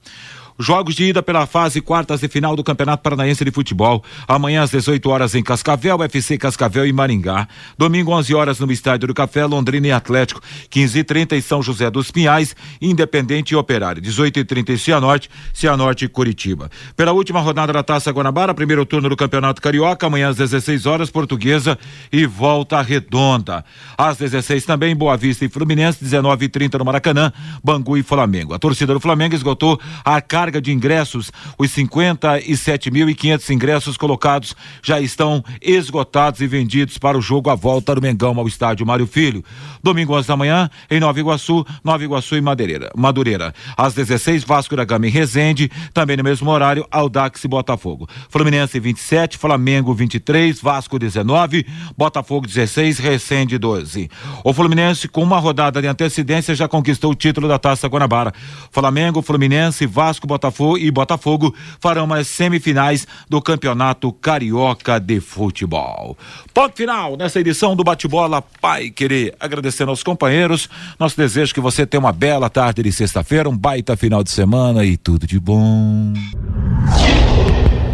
[0.60, 4.04] Jogos de ida pela fase quartas de final do Campeonato Paranaense de Futebol.
[4.28, 7.48] Amanhã às 18 horas em Cascavel, FC Cascavel e Maringá.
[7.78, 10.42] Domingo 11 horas no Estádio do Café, Londrina e Atlético.
[10.68, 14.02] 15 e 30 em São José dos Pinhais, Independente e Operário.
[14.02, 16.70] 18 e 30 em Cianorte, Cianorte e Curitiba.
[16.94, 21.10] Pela última rodada da Taça Guanabara, primeiro turno do Campeonato Carioca, amanhã às 16 horas,
[21.10, 21.78] Portuguesa
[22.12, 23.64] e Volta Redonda.
[23.96, 27.32] Às 16 também, Boa Vista e Fluminense, 19 e 30 no Maracanã,
[27.64, 28.52] Bangu e Flamengo.
[28.52, 35.44] A torcida do Flamengo esgotou a carga de ingressos, os 57.500 ingressos colocados já estão
[35.60, 39.44] esgotados e vendidos para o jogo à volta do Mengão ao estádio Mário Filho.
[39.82, 43.54] Domingo 11 da manhã, em Nova Iguaçu, Nova Iguaçu e Madeireira, Madureira.
[43.76, 48.08] Às 16, Vasco da Gama em Resende, também no mesmo horário, Aldax e Botafogo.
[48.28, 54.10] Fluminense 27, Flamengo 23, Vasco 19, Botafogo 16, Resende 12.
[54.44, 58.32] O Fluminense, com uma rodada de antecedência, já conquistou o título da Taça Guanabara.
[58.70, 66.16] Flamengo, Fluminense, Vasco, Botafogo Botafogo e Botafogo farão as semifinais do Campeonato Carioca de Futebol.
[66.54, 69.34] Ponto final nessa edição do Bate-Bola Pai Querer.
[69.38, 70.68] Agradecendo aos companheiros,
[70.98, 74.84] nosso desejo que você tenha uma bela tarde de sexta-feira, um baita final de semana
[74.84, 76.14] e tudo de bom.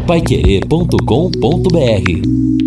[0.07, 2.66] Paiquerê.com.br